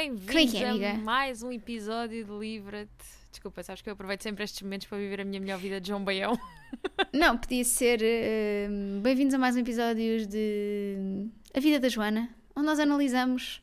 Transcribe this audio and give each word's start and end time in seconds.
Bem-vindos 0.00 0.54
é 0.54 0.92
a 0.92 0.94
mais 0.94 1.42
um 1.42 1.52
episódio 1.52 2.24
de 2.24 2.32
Livra-te. 2.32 2.90
Desculpa, 3.30 3.62
sabes 3.62 3.82
que 3.82 3.90
eu 3.90 3.92
aproveito 3.92 4.22
sempre 4.22 4.42
estes 4.42 4.62
momentos 4.62 4.86
para 4.86 4.96
viver 4.96 5.20
a 5.20 5.26
minha 5.26 5.38
melhor 5.38 5.58
vida 5.58 5.78
de 5.78 5.88
João 5.88 6.02
Baião. 6.02 6.38
Não, 7.12 7.36
podia 7.36 7.62
ser. 7.64 8.00
eh, 8.02 8.66
Bem-vindos 9.02 9.34
a 9.34 9.38
mais 9.38 9.56
um 9.56 9.58
episódio 9.58 10.26
de 10.26 11.28
A 11.54 11.60
Vida 11.60 11.78
da 11.78 11.90
Joana, 11.90 12.34
onde 12.56 12.64
nós 12.64 12.80
analisamos 12.80 13.60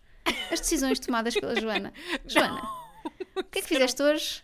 as 0.52 0.60
decisões 0.60 1.00
tomadas 1.00 1.34
pela 1.34 1.60
Joana. 1.60 1.92
Joana, 2.28 2.62
o 3.36 3.44
que 3.44 3.58
é 3.58 3.62
que 3.64 3.68
fizeste 3.68 4.00
hoje? 4.04 4.44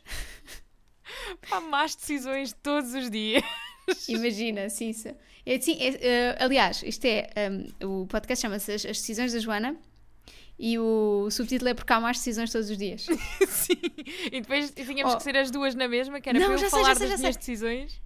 Pá, 1.47 1.61
más 1.61 1.93
decisões 1.93 2.53
todos 2.63 2.91
os 2.95 3.07
dias. 3.11 3.43
Imagina, 4.09 4.67
sim, 4.67 4.89
isso. 4.89 5.09
É, 5.45 5.59
sim, 5.59 5.77
é, 5.79 5.89
eh, 6.01 6.37
aliás, 6.39 6.81
isto 6.81 7.05
é. 7.05 7.29
um, 7.81 8.01
o 8.01 8.07
podcast 8.07 8.41
chama-se 8.41 8.71
as, 8.71 8.83
As 8.83 8.97
Decisões 8.97 9.31
da 9.31 9.37
Joana 9.37 9.77
e 10.57 10.77
o 10.79 11.29
subtítulo 11.31 11.69
é 11.69 11.73
Porque 11.73 11.91
há 11.91 11.99
mais 11.99 12.17
decisões 12.17 12.51
todos 12.51 12.69
os 12.69 12.77
dias. 12.77 13.05
Sim. 13.47 13.79
E 14.31 14.41
depois 14.41 14.71
tínhamos 14.71 15.13
Oh. 15.13 15.17
que 15.17 15.23
ser 15.23 15.35
as 15.37 15.49
duas 15.51 15.75
na 15.75 15.87
mesma, 15.87 16.19
que 16.21 16.29
era 16.29 16.39
Não, 16.39 16.45
para 16.47 16.55
eu 16.55 16.59
já 16.59 16.69
falar 16.69 16.89
já 16.89 16.95
sei, 16.95 17.07
das 17.09 17.15
já 17.17 17.21
minhas 17.21 17.35
sei. 17.35 17.39
decisões. 17.39 18.01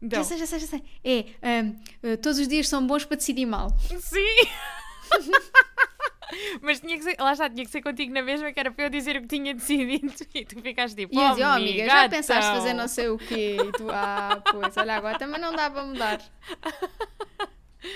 Então, 0.00 0.20
Já 0.20 0.24
sei, 0.24 0.38
já 0.38 0.46
sei, 0.46 0.58
já 0.60 0.66
sei. 0.68 0.84
É. 1.04 1.24
um, 1.62 1.76
eh, 2.04 2.16
todos 2.16 2.38
os 2.38 2.46
dias 2.46 2.68
são 2.68 2.86
bons 2.86 3.04
para 3.04 3.16
decidir 3.16 3.46
mal. 3.46 3.68
sim! 4.00 4.18
Mas 6.60 6.78
tinha 6.80 6.96
que 6.98 7.02
ser, 7.02 7.16
lá 7.18 7.32
está, 7.32 7.48
tinha 7.48 7.64
que 7.64 7.70
ser 7.70 7.80
contigo 7.80 8.12
na 8.12 8.20
mesma, 8.22 8.52
que 8.52 8.60
era 8.60 8.70
para 8.70 8.84
eu 8.84 8.90
dizer 8.90 9.16
o 9.16 9.22
que 9.22 9.28
tinha 9.28 9.54
decidido 9.54 10.12
e 10.34 10.44
tu 10.44 10.60
ficaste 10.60 10.94
tipo, 10.94 11.14
E 11.14 11.18
eu 11.22 11.28
dizia, 11.30 11.48
oh, 11.48 11.52
amiga, 11.52 11.86
já 11.86 11.94
gatão." 11.94 12.10
pensaste 12.10 12.50
fazer 12.52 12.74
não 12.74 12.86
sei 12.86 13.08
o 13.08 13.16
quê? 13.18 13.56
E 13.58 13.72
tu, 13.72 13.90
ah, 13.90 14.40
pois, 14.52 14.76
olha, 14.76 14.96
agora 14.96 15.18
também 15.18 15.40
não 15.40 15.54
dá 15.56 15.70
para 15.70 15.84
mudar. 15.84 16.20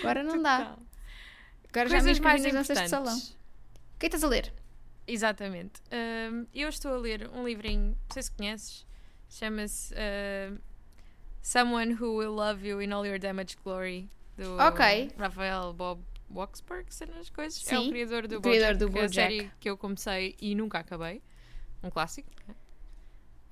Agora 0.01 0.23
não 0.23 0.41
dá. 0.43 0.59
Total. 0.61 0.79
Agora 1.69 1.89
já 1.89 1.97
me 1.97 2.03
Coisas 2.03 2.19
mais 2.21 2.43
danças 2.43 2.67
de 2.79 2.85
importantes. 2.85 2.91
salão. 2.91 3.21
O 4.03 4.05
que 4.05 4.09
que 4.11 4.17
estás 4.17 4.25
a 4.25 4.29
ler? 4.35 4.53
Exatamente. 5.07 5.81
Ahm, 5.93 6.47
eu 6.53 6.69
estou 6.69 6.93
a 6.93 6.97
ler 6.97 7.31
um 7.33 7.47
livrinho, 7.47 7.91
não 7.91 8.13
sei 8.13 8.25
se 8.25 8.33
conheces, 8.33 8.85
chama-se 9.29 9.95
ah, 9.95 10.59
Someone 11.41 11.95
Who 11.95 12.17
Will 12.17 12.33
Love 12.33 12.67
You 12.69 12.83
in 12.83 12.91
All 12.91 13.07
Your 13.07 13.21
Damaged 13.21 13.59
Glory, 13.63 14.11
do 14.37 14.57
Ok. 14.59 15.13
Rafael 15.17 15.73
Bob 15.73 16.03
Waxberg, 16.35 16.93
sei 16.93 17.07
nas 17.07 17.31
coisas. 17.31 17.65
É 17.71 17.79
o 17.79 17.83
Sim, 17.85 17.91
criador 17.91 18.27
do 18.27 18.39
o 18.39 18.41
criador 18.43 18.75
BoJack, 18.75 18.79
do 18.81 18.91
que 18.91 18.99
é 18.99 19.03
a 19.03 19.05
BoJack. 19.07 19.15
série 19.39 19.53
que 19.61 19.71
eu 19.71 19.77
comecei 19.79 20.35
e 20.41 20.53
nunca 20.57 20.81
acabei. 20.81 21.23
Um 21.81 21.89
clássico. 21.89 22.29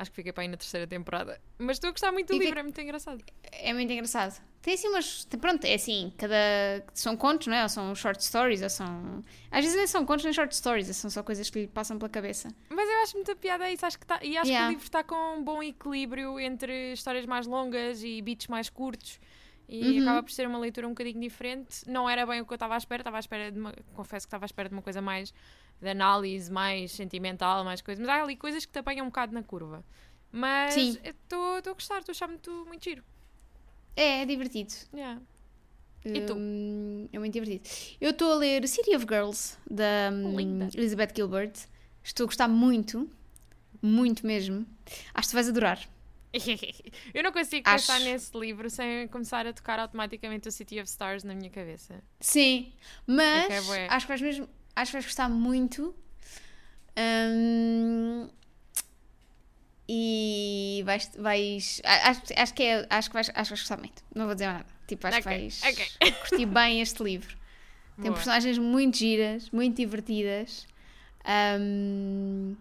Acho 0.00 0.10
que 0.10 0.16
fiquei 0.16 0.32
para 0.32 0.42
aí 0.42 0.48
na 0.48 0.56
terceira 0.56 0.84
temporada. 0.84 1.40
Mas 1.58 1.76
estou 1.76 1.88
a 1.88 1.90
gostar 1.92 2.10
muito 2.10 2.26
do 2.26 2.34
E 2.34 2.38
que- 2.40 2.44
livro, 2.46 2.58
é 2.58 2.62
muito 2.64 2.80
engraçado. 2.80 3.22
É 3.52 3.72
muito 3.72 3.92
engraçado. 3.92 4.42
Tem 4.62 4.74
assim 4.74 4.88
umas. 4.88 5.24
Pronto, 5.40 5.64
é 5.64 5.74
assim, 5.74 6.12
cada. 6.18 6.34
São 6.92 7.16
contos, 7.16 7.46
não 7.46 7.54
é? 7.56 7.62
Ou 7.62 7.68
são 7.70 7.94
short 7.94 8.22
stories, 8.22 8.60
ou 8.60 8.68
são. 8.68 9.24
Às 9.50 9.64
vezes 9.64 9.76
nem 9.76 9.86
são 9.86 10.04
contos 10.04 10.24
nem 10.24 10.34
short 10.34 10.54
stories, 10.54 10.94
são 10.96 11.08
só 11.10 11.22
coisas 11.22 11.48
que 11.48 11.60
lhe 11.62 11.66
passam 11.66 11.96
pela 11.98 12.10
cabeça. 12.10 12.48
Mas 12.68 12.88
eu 12.88 12.98
acho 13.02 13.16
muita 13.16 13.34
piada 13.34 13.70
isso. 13.70 13.86
Acho 13.86 13.98
que 13.98 14.04
tá, 14.06 14.18
e 14.22 14.36
acho 14.36 14.44
que 14.46 14.50
Yeah. 14.50 14.68
o 14.68 14.70
livro 14.72 14.84
está 14.84 15.02
com 15.02 15.38
um 15.38 15.42
bom 15.42 15.62
equilíbrio 15.62 16.38
entre 16.38 16.92
histórias 16.92 17.24
mais 17.24 17.46
longas 17.46 18.02
e 18.04 18.20
beats 18.20 18.48
mais 18.48 18.68
curtos. 18.68 19.18
E 19.66 19.82
Uhum. 19.98 20.02
acaba 20.02 20.22
por 20.24 20.32
ser 20.32 20.46
uma 20.48 20.58
leitura 20.58 20.86
um 20.86 20.90
bocadinho 20.90 21.20
diferente. 21.20 21.88
Não 21.88 22.10
era 22.10 22.26
bem 22.26 22.40
o 22.40 22.44
que 22.46 22.52
eu 22.52 22.56
estava 22.56 22.74
à 22.74 22.76
espera. 22.76 23.00
Estava 23.00 23.16
à 23.16 23.20
espera 23.20 23.50
de 23.52 23.58
uma, 23.58 23.72
confesso 23.94 24.26
que 24.26 24.28
estava 24.28 24.44
à 24.44 24.46
espera 24.46 24.68
de 24.68 24.74
uma 24.74 24.82
coisa 24.82 25.00
mais 25.00 25.32
de 25.80 25.88
análise, 25.88 26.50
mais 26.52 26.92
sentimental, 26.92 27.64
mais 27.64 27.80
coisa. 27.80 27.98
Mas 28.02 28.10
há 28.10 28.22
ali 28.22 28.36
coisas 28.36 28.66
que 28.66 28.72
te 28.72 28.78
apanham 28.80 29.06
um 29.06 29.08
bocado 29.08 29.32
na 29.32 29.42
curva. 29.42 29.82
Mas 30.32 30.76
estou 30.76 31.54
a 31.56 31.60
gostar, 31.72 31.98
estou 32.00 32.10
a 32.10 32.14
achar 32.14 32.28
muito, 32.28 32.50
muito 32.66 32.84
giro. 32.84 33.02
É, 33.96 34.22
é 34.22 34.26
divertido. 34.26 34.72
Yeah. 34.94 35.20
E 36.04 36.20
tu? 36.22 36.34
Hum, 36.34 37.08
é 37.12 37.18
muito 37.18 37.32
divertido. 37.32 37.68
Eu 38.00 38.10
estou 38.10 38.32
a 38.32 38.36
ler 38.36 38.66
City 38.66 38.94
of 38.96 39.04
Girls, 39.08 39.56
da 39.70 40.10
hum. 40.12 40.68
Elizabeth 40.74 41.12
Gilbert. 41.14 41.52
Estou 42.02 42.24
a 42.24 42.26
gostar 42.26 42.48
muito. 42.48 43.08
Muito 43.82 44.26
mesmo. 44.26 44.66
Acho 45.14 45.28
que 45.28 45.34
vais 45.34 45.48
adorar. 45.48 45.86
eu 47.12 47.22
não 47.22 47.32
consigo 47.32 47.68
Acho- 47.68 47.86
pensar 47.86 47.98
nesse 48.00 48.36
livro 48.38 48.70
sem 48.70 49.08
começar 49.08 49.46
a 49.46 49.52
tocar 49.52 49.78
automaticamente 49.78 50.48
o 50.48 50.52
City 50.52 50.78
of 50.80 50.88
Stars 50.88 51.24
na 51.24 51.34
minha 51.34 51.50
cabeça. 51.50 52.02
Sim, 52.20 52.72
mas 53.06 53.50
É 53.70 53.76
é 53.82 53.86
acho 53.88 54.06
que 54.06 54.08
vais 54.08 54.20
mesmo, 54.22 54.48
acho 54.76 54.90
que 54.90 54.96
vais 54.96 55.04
gostar 55.06 55.28
muito. 55.28 55.94
Hum, 56.96 58.28
e 59.92 60.82
vais, 60.84 61.10
vais 61.18 61.82
acho, 61.84 62.22
acho 62.36 62.54
que 62.54 62.62
é, 62.62 62.86
acho 62.88 63.10
que 63.10 63.14
vais, 63.14 63.28
acho 63.28 63.34
que 63.34 63.48
vais 63.50 63.60
gostar 63.60 63.76
muito. 63.76 64.04
Não 64.14 64.26
vou 64.26 64.34
dizer 64.36 64.46
nada. 64.46 64.66
Tipo, 64.86 65.04
acho 65.08 65.18
Ok, 65.18 65.22
que 65.24 65.28
vais 65.40 65.62
ok. 65.98 66.12
curtir 66.28 66.46
bem 66.46 66.80
este 66.80 67.02
livro. 67.02 67.36
Tem 67.96 68.04
Boa. 68.04 68.14
personagens 68.14 68.56
muito 68.56 68.96
giras, 68.98 69.50
muito 69.50 69.76
divertidas. 69.76 70.64
Hum, 71.60 72.54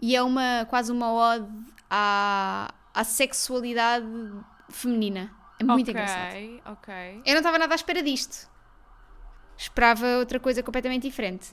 e 0.00 0.16
é 0.16 0.22
uma 0.22 0.66
quase 0.70 0.90
uma 0.90 1.12
ode 1.12 1.46
à, 1.90 2.72
à 2.94 3.04
sexualidade 3.04 4.06
feminina. 4.70 5.30
É 5.58 5.64
muito 5.64 5.90
engraçado. 5.90 6.28
Ok, 6.30 6.62
ok. 6.64 6.94
Eu 7.26 7.32
não 7.32 7.40
estava 7.40 7.58
nada 7.58 7.74
à 7.74 7.76
espera 7.76 8.02
disto. 8.02 8.48
Esperava 9.58 10.18
outra 10.18 10.40
coisa 10.40 10.62
completamente 10.62 11.02
diferente. 11.02 11.52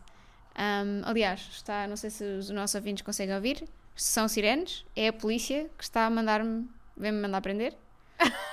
Ahm, 0.56 1.02
aliás, 1.04 1.42
está, 1.52 1.86
não 1.88 1.98
sei 1.98 2.10
se 2.10 2.24
os 2.24 2.50
nossos 2.50 2.76
ouvintes 2.76 3.04
conseguem 3.04 3.36
ouvir. 3.36 3.68
São 3.96 4.28
sirenes. 4.28 4.86
É 4.96 5.08
a 5.10 5.14
polícia 5.14 5.70
que 5.78 5.84
está 5.84 6.06
a 6.06 6.10
mandar-me, 6.10 6.68
vem-me 6.98 7.22
mandar 7.22 7.42
prender 7.42 7.76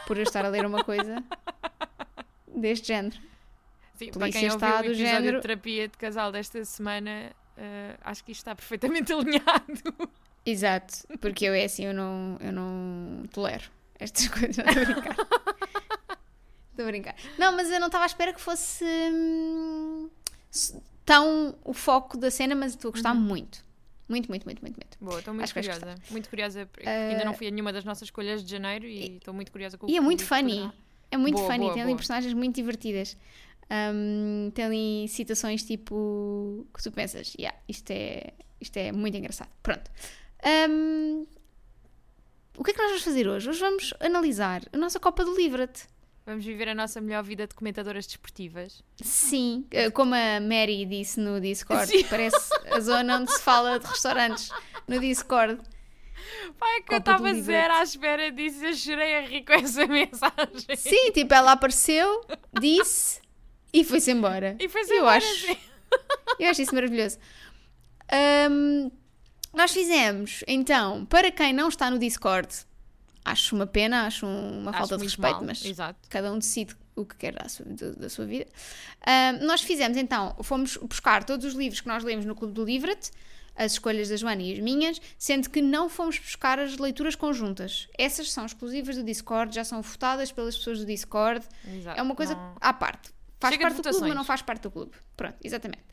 por 0.06 0.16
eu 0.16 0.22
estar 0.22 0.44
a 0.44 0.48
ler 0.48 0.64
uma 0.66 0.82
coisa 0.84 1.22
deste 2.46 2.88
género. 2.88 3.16
Sim, 3.94 4.10
para 4.10 4.20
Polícia 4.20 4.40
quem 4.40 4.50
ouviu 4.50 4.66
está 4.68 4.78
o 4.80 4.82
do 4.82 4.88
episódio 4.90 5.06
género- 5.10 5.36
de 5.38 5.42
terapia 5.42 5.88
de 5.88 5.96
casal 5.98 6.30
desta 6.32 6.64
semana, 6.64 7.32
eh, 7.56 7.96
acho 8.02 8.22
que 8.24 8.30
isto 8.32 8.40
está 8.42 8.54
perfeitamente 8.54 9.10
alinhado. 9.14 10.10
Exato, 10.46 10.94
porque 11.20 11.44
eu 11.46 11.52
é 11.54 11.64
assim, 11.64 11.84
eu 11.86 11.92
não, 11.94 12.36
eu 12.40 12.52
não 12.52 13.24
tolero 13.32 13.64
estas 13.98 14.28
coisas. 14.28 14.56
Não, 14.56 14.64
Estou 14.72 14.82
a 14.82 14.94
brincar. 14.94 15.16
Estou 16.70 16.84
a 16.84 16.88
brincar. 16.88 17.16
Não, 17.38 17.52
mas 17.56 17.70
eu 17.70 17.80
não 17.80 17.88
estava 17.88 18.04
à 18.04 18.06
espera 18.06 18.32
que 18.32 18.40
fosse 18.40 18.84
hum, 18.84 20.08
tão 21.04 21.56
o 21.64 21.74
foco 21.74 22.16
da 22.16 22.30
cena, 22.30 22.54
mas 22.54 22.72
estou 22.74 22.90
a 22.90 22.92
gostar 22.92 23.14
muito. 23.14 23.64
Muito, 24.08 24.28
muito, 24.28 24.44
muito, 24.46 24.62
muito, 24.62 24.76
muito. 24.76 24.96
Boa, 25.00 25.18
estou 25.18 25.34
muito 25.34 25.44
Acho 25.44 25.54
curiosa. 25.54 25.94
Muito 26.10 26.30
curiosa, 26.30 26.66
porque 26.72 26.88
ainda 26.88 27.24
não 27.24 27.34
fui 27.34 27.46
a 27.46 27.50
nenhuma 27.50 27.72
das 27.72 27.84
nossas 27.84 28.04
escolhas 28.04 28.42
de 28.44 28.50
janeiro 28.50 28.86
e 28.86 29.16
estou 29.18 29.34
muito 29.34 29.52
curiosa 29.52 29.76
com 29.76 29.86
o 29.86 29.90
E 29.90 29.96
é 29.96 30.00
muito 30.00 30.24
funny. 30.24 30.54
poderá- 30.56 30.74
É 31.10 31.16
muito 31.16 31.36
Boa, 31.36 31.46
funny, 31.46 31.58
boa, 31.60 31.72
tem 31.72 31.82
ali 31.82 31.90
boa. 31.90 31.96
personagens 31.98 32.32
muito 32.34 32.54
divertidas. 32.56 33.16
Hum, 33.70 34.50
tem 34.54 34.64
ali 34.64 35.08
citações 35.08 35.62
tipo 35.62 36.66
que 36.74 36.82
tu 36.82 36.90
pensas, 36.90 37.34
yeah, 37.38 37.56
isto, 37.68 37.90
é, 37.90 38.32
isto 38.60 38.76
é 38.78 38.92
muito 38.92 39.16
engraçado. 39.16 39.50
Pronto. 39.62 39.90
Hum, 40.70 41.26
o 42.56 42.64
que 42.64 42.70
é 42.70 42.74
que 42.74 42.78
nós 42.80 42.88
vamos 42.90 43.04
fazer 43.04 43.28
hoje? 43.28 43.48
Hoje 43.48 43.60
vamos 43.60 43.94
analisar 44.00 44.62
a 44.72 44.76
nossa 44.78 44.98
Copa 44.98 45.24
do 45.24 45.34
Livra-te. 45.36 45.86
Vamos 46.28 46.44
viver 46.44 46.68
a 46.68 46.74
nossa 46.74 47.00
melhor 47.00 47.24
vida 47.24 47.46
de 47.46 47.54
comentadoras 47.54 48.06
desportivas. 48.06 48.84
Sim, 49.02 49.64
eh, 49.70 49.90
como 49.90 50.14
a 50.14 50.38
Mary 50.38 50.84
disse 50.84 51.18
no 51.18 51.40
Discord, 51.40 51.86
Sim. 51.86 52.04
parece 52.04 52.50
a 52.70 52.78
zona 52.80 53.16
onde 53.16 53.32
se 53.32 53.40
fala 53.40 53.78
de 53.78 53.86
restaurantes 53.86 54.50
no 54.86 55.00
Discord. 55.00 55.58
Pai, 56.58 56.76
é 56.76 56.82
que 56.82 56.92
eu 56.92 56.98
Copa 56.98 57.12
estava 57.12 57.34
zero 57.34 57.72
à 57.72 57.82
espera 57.82 58.30
disso, 58.30 58.62
eu 58.62 58.74
chorei 58.74 59.16
a 59.16 59.20
rir 59.22 59.42
com 59.42 59.54
essa 59.54 59.86
mensagem. 59.88 60.76
Sim, 60.76 61.12
tipo, 61.12 61.32
ela 61.32 61.52
apareceu, 61.52 62.20
disse 62.60 63.22
e 63.72 63.82
foi-se 63.82 64.10
embora. 64.10 64.54
E 64.60 64.68
foi 64.68 64.82
Eu 64.90 65.08
acho, 65.08 65.56
eu 66.38 66.50
acho 66.50 66.60
isso 66.60 66.74
maravilhoso. 66.74 67.18
Ahm, 68.12 68.90
nós 69.54 69.72
fizemos, 69.72 70.44
então, 70.46 71.06
para 71.06 71.30
quem 71.30 71.54
não 71.54 71.70
está 71.70 71.90
no 71.90 71.98
Discord, 71.98 72.67
acho 73.30 73.54
uma 73.54 73.66
pena, 73.66 74.06
acho 74.06 74.26
uma 74.26 74.72
falta 74.72 74.96
de 74.96 75.04
respeito, 75.04 75.42
mas 75.44 75.64
Exato. 75.64 75.98
cada 76.08 76.32
um 76.32 76.38
decide 76.38 76.74
o 76.96 77.04
que 77.04 77.14
quer 77.16 77.32
da 77.34 77.48
sua, 77.48 77.64
da- 77.66 78.08
sua 78.08 78.24
vida. 78.26 78.46
Ahm, 79.06 79.44
nós 79.46 79.60
fizemos 79.62 79.96
então, 79.96 80.34
fomos 80.42 80.76
buscar 80.76 81.24
todos 81.24 81.44
os 81.46 81.54
livros 81.54 81.80
que 81.80 81.86
nós 81.88 82.02
lemos 82.02 82.24
no 82.24 82.34
Clube 82.34 82.52
do 82.54 82.64
Livret, 82.64 83.10
as 83.54 83.72
escolhas 83.72 84.08
da 84.08 84.16
Joana 84.16 84.42
e 84.42 84.52
as 84.52 84.58
minhas, 84.60 85.00
sendo 85.18 85.50
que 85.50 85.60
não 85.60 85.88
fomos 85.88 86.18
buscar 86.18 86.58
as 86.60 86.76
leituras 86.78 87.14
conjuntas. 87.16 87.88
Essas 87.98 88.30
são 88.30 88.46
exclusivas 88.46 88.96
do 88.96 89.02
Discord, 89.02 89.52
já 89.54 89.64
são 89.64 89.82
votadas 89.82 90.30
pelas 90.30 90.56
pessoas 90.56 90.78
do 90.78 90.86
Discord. 90.86 91.44
Exato. 91.66 91.98
É 91.98 92.02
uma 92.02 92.14
coisa 92.14 92.34
Não- 92.34 92.56
à 92.60 92.72
parte. 92.72 93.10
Faz 93.40 93.54
Chega 93.54 93.66
parte 93.68 93.76
do 93.76 93.82
clube, 93.90 94.06
mas 94.08 94.16
não 94.16 94.24
faz 94.24 94.42
parte 94.42 94.62
do 94.62 94.70
clube. 94.70 94.92
Pronto, 95.16 95.36
exatamente. 95.44 95.84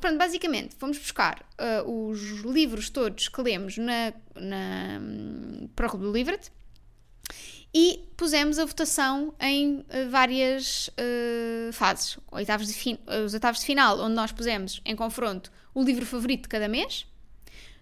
Pronto, 0.00 0.16
basicamente, 0.16 0.76
fomos 0.76 0.96
buscar 0.98 1.44
ah, 1.58 1.82
os 1.84 2.20
livros 2.44 2.88
todos 2.88 3.28
que 3.28 3.42
lemos 3.42 3.76
na, 3.78 4.12
na, 4.36 5.00
para 5.74 5.86
o 5.86 5.90
Clube 5.90 6.04
do 6.06 6.12
Livret 6.12 6.52
e 7.74 8.08
pusemos 8.16 8.58
a 8.58 8.64
votação 8.64 9.34
em 9.40 9.84
ah, 9.90 10.08
várias 10.08 10.88
ah, 10.96 11.72
fases. 11.72 12.18
Oitavos 12.30 12.68
de 12.68 12.72
fin- 12.74 12.98
os 13.24 13.34
oitavos 13.34 13.60
de 13.60 13.66
final, 13.66 13.98
onde 14.00 14.14
nós 14.14 14.30
pusemos 14.32 14.80
em 14.84 14.94
confronto 14.94 15.50
o 15.74 15.82
livro 15.82 16.06
favorito 16.06 16.42
de 16.42 16.48
cada 16.48 16.68
mês. 16.68 17.06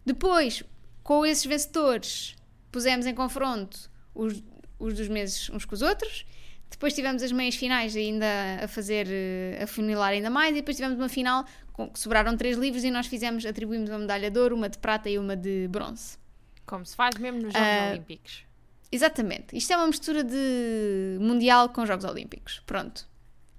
Depois, 0.04 0.62
com 1.02 1.24
esses 1.26 1.44
vencedores, 1.44 2.34
pusemos 2.70 3.06
em 3.06 3.14
confronto 3.14 3.90
os, 4.14 4.42
os 4.78 4.94
dos 4.94 5.08
meses 5.08 5.50
uns 5.50 5.64
com 5.64 5.74
os 5.74 5.82
outros. 5.82 6.24
Depois 6.70 6.94
tivemos 6.94 7.22
as 7.22 7.30
meias 7.30 7.54
finais 7.54 7.94
ainda 7.94 8.26
a 8.62 8.66
fazer, 8.66 9.06
eh, 9.10 9.60
a 9.62 9.66
funilar 9.66 10.12
ainda 10.12 10.30
mais, 10.30 10.52
e 10.52 10.54
depois 10.54 10.74
tivemos 10.76 10.98
uma 10.98 11.08
final 11.08 11.44
com 11.72 11.88
que 11.88 11.98
sobraram 11.98 12.34
três 12.36 12.56
livros 12.56 12.82
e 12.82 12.90
nós 12.90 13.06
fizemos, 13.06 13.44
atribuímos 13.44 13.90
uma 13.90 13.98
medalha 13.98 14.30
de 14.30 14.38
ouro, 14.40 14.56
uma 14.56 14.70
de 14.70 14.78
prata 14.78 15.08
e 15.10 15.18
uma 15.18 15.36
de 15.36 15.68
bronze. 15.68 16.16
Como 16.64 16.84
se 16.86 16.96
faz 16.96 17.14
mesmo 17.18 17.42
nos 17.42 17.52
Jogos 17.52 17.68
Ah, 17.68 17.90
Olímpicos. 17.90 18.44
Exatamente. 18.92 19.56
Isto 19.56 19.72
é 19.72 19.76
uma 19.76 19.86
mistura 19.86 20.22
de 20.22 21.16
Mundial 21.18 21.70
com 21.70 21.84
Jogos 21.86 22.04
Olímpicos. 22.04 22.60
Pronto. 22.66 23.08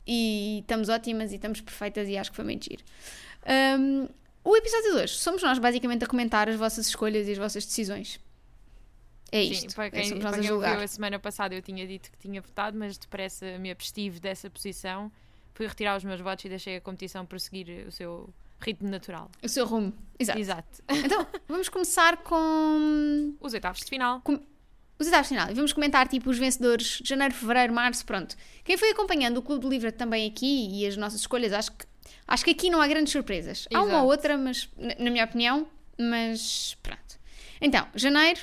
E 0.06 0.60
estamos 0.60 0.90
ótimas 0.90 1.32
e 1.32 1.36
estamos 1.36 1.60
perfeitas 1.60 2.08
e 2.08 2.18
acho 2.18 2.30
que 2.30 2.36
foi 2.36 2.46
muito 2.46 2.66
giro. 2.66 2.84
Um, 3.80 4.08
o 4.44 4.56
episódio 4.56 4.92
de 4.92 4.98
hoje 4.98 5.14
somos 5.16 5.42
nós 5.42 5.58
basicamente 5.58 6.04
a 6.04 6.08
comentar 6.08 6.48
as 6.50 6.56
vossas 6.56 6.88
escolhas 6.88 7.28
e 7.28 7.32
as 7.32 7.38
vossas 7.38 7.66
decisões. 7.66 8.20
É 9.32 9.42
isto. 9.42 9.70
Sim, 9.72 9.76
para 9.76 9.86
É, 9.86 9.90
quem, 9.90 10.04
somos 10.10 10.22
para 10.22 10.32
nós 10.32 10.40
a 10.40 10.42
quem 10.44 10.52
ouviu 10.52 10.70
julgar. 10.70 10.84
a 10.84 10.88
semana 10.88 11.18
passada 11.20 11.56
eu 11.56 11.62
tinha 11.62 11.88
dito 11.88 12.12
que 12.12 12.18
tinha 12.20 12.40
votado, 12.42 12.78
mas 12.78 12.98
depressa 12.98 13.58
me 13.58 13.72
abstive 13.72 14.20
dessa 14.20 14.50
posição. 14.50 15.12
Fui 15.56 15.66
retirar 15.66 15.98
os 15.98 16.04
meus 16.04 16.20
votos 16.22 16.46
e 16.46 16.50
deixei 16.50 16.76
a 16.78 16.82
competição 16.82 17.26
prosseguir 17.26 17.88
o 17.88 17.92
seu 17.92 18.30
ritmo 18.60 18.90
natural. 18.90 19.32
O 19.42 19.48
seu 19.50 19.66
rumo. 19.66 19.94
Exato. 20.20 20.40
Exato. 20.40 20.84
Então, 20.90 21.26
vamos 21.48 21.70
começar 21.70 22.18
com 22.18 23.34
Os 23.40 23.54
oitavos 23.54 23.80
de 23.80 23.86
final. 23.86 24.22
Os 25.00 25.10
de 25.10 25.24
final. 25.24 25.50
E 25.50 25.54
vamos 25.54 25.74
comentar 25.74 26.08
tipo 26.08 26.30
os 26.30 26.38
vencedores 26.38 27.00
de 27.02 27.10
janeiro, 27.10 27.34
fevereiro, 27.34 27.74
março, 27.74 28.06
pronto. 28.06 28.36
Quem 28.64 28.78
foi 28.78 28.92
acompanhando 28.92 29.38
o 29.38 29.42
Clube 29.42 29.62
do 29.62 29.70
Livro 29.70 29.92
também 29.92 30.28
aqui 30.28 30.70
e 30.72 30.88
as 30.88 30.96
nossas 30.98 31.22
escolhas, 31.22 31.52
acho 31.52 31.72
que 31.72 31.86
acho 32.28 32.46
que 32.46 32.52
aqui 32.52 32.70
não 32.70 32.82
há 32.82 32.88
grandes 32.88 33.12
surpresas. 33.12 33.68
Há 33.74 33.80
uma 33.80 33.88
Exato. 33.88 34.04
ou 34.04 34.10
outra, 34.10 34.38
mas 34.38 34.70
na, 34.78 35.10
minha 35.10 35.26
opinião, 35.26 35.68
mas 36.00 36.78
pronto. 36.82 37.20
Então, 37.60 37.88
janeiro 37.96 38.40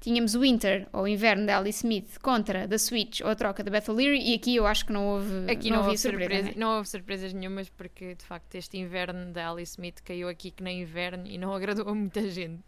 tínhamos 0.00 0.36
o 0.36 0.40
Winter 0.40 0.86
ou 0.92 1.08
Inverno 1.08 1.46
da 1.46 1.58
Alice 1.58 1.78
Smith 1.78 2.18
contra 2.20 2.68
The 2.68 2.78
Switch 2.78 3.20
ou 3.22 3.28
a 3.28 3.34
troca 3.34 3.64
da 3.64 3.70
Beth 3.70 3.88
O'Leary 3.88 4.20
e 4.20 4.34
aqui 4.34 4.54
eu 4.54 4.64
acho 4.64 4.86
que 4.86 4.92
não 4.92 5.04
houve 5.04 5.50
Aqui 5.50 5.68
não, 5.68 5.78
não, 5.78 5.84
houve 5.86 5.98
surpresa. 5.98 6.30
surpresa, 6.30 6.48
né? 6.48 6.54
não 6.56 6.76
houve 6.76 6.88
surpresas 6.88 7.32
nenhumas 7.32 7.68
porque 7.70 8.14
de 8.14 8.24
facto 8.24 8.54
este 8.54 8.78
inverno 8.78 9.32
da 9.32 9.50
Alice 9.50 9.72
Smith 9.72 10.00
caiu 10.04 10.28
aqui 10.28 10.52
que 10.52 10.62
nem 10.62 10.82
inverno 10.82 11.26
e 11.26 11.36
não 11.36 11.52
agradou 11.52 11.88
a 11.88 11.94
muita 11.94 12.28
gente. 12.28 12.62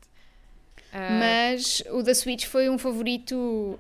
Ah, 0.92 1.08
Mas 1.20 1.82
o 1.90 2.02
The 2.02 2.14
Switch 2.14 2.46
foi 2.46 2.68
um 2.68 2.78
favorito, 2.78 3.34
hum, 3.36 3.78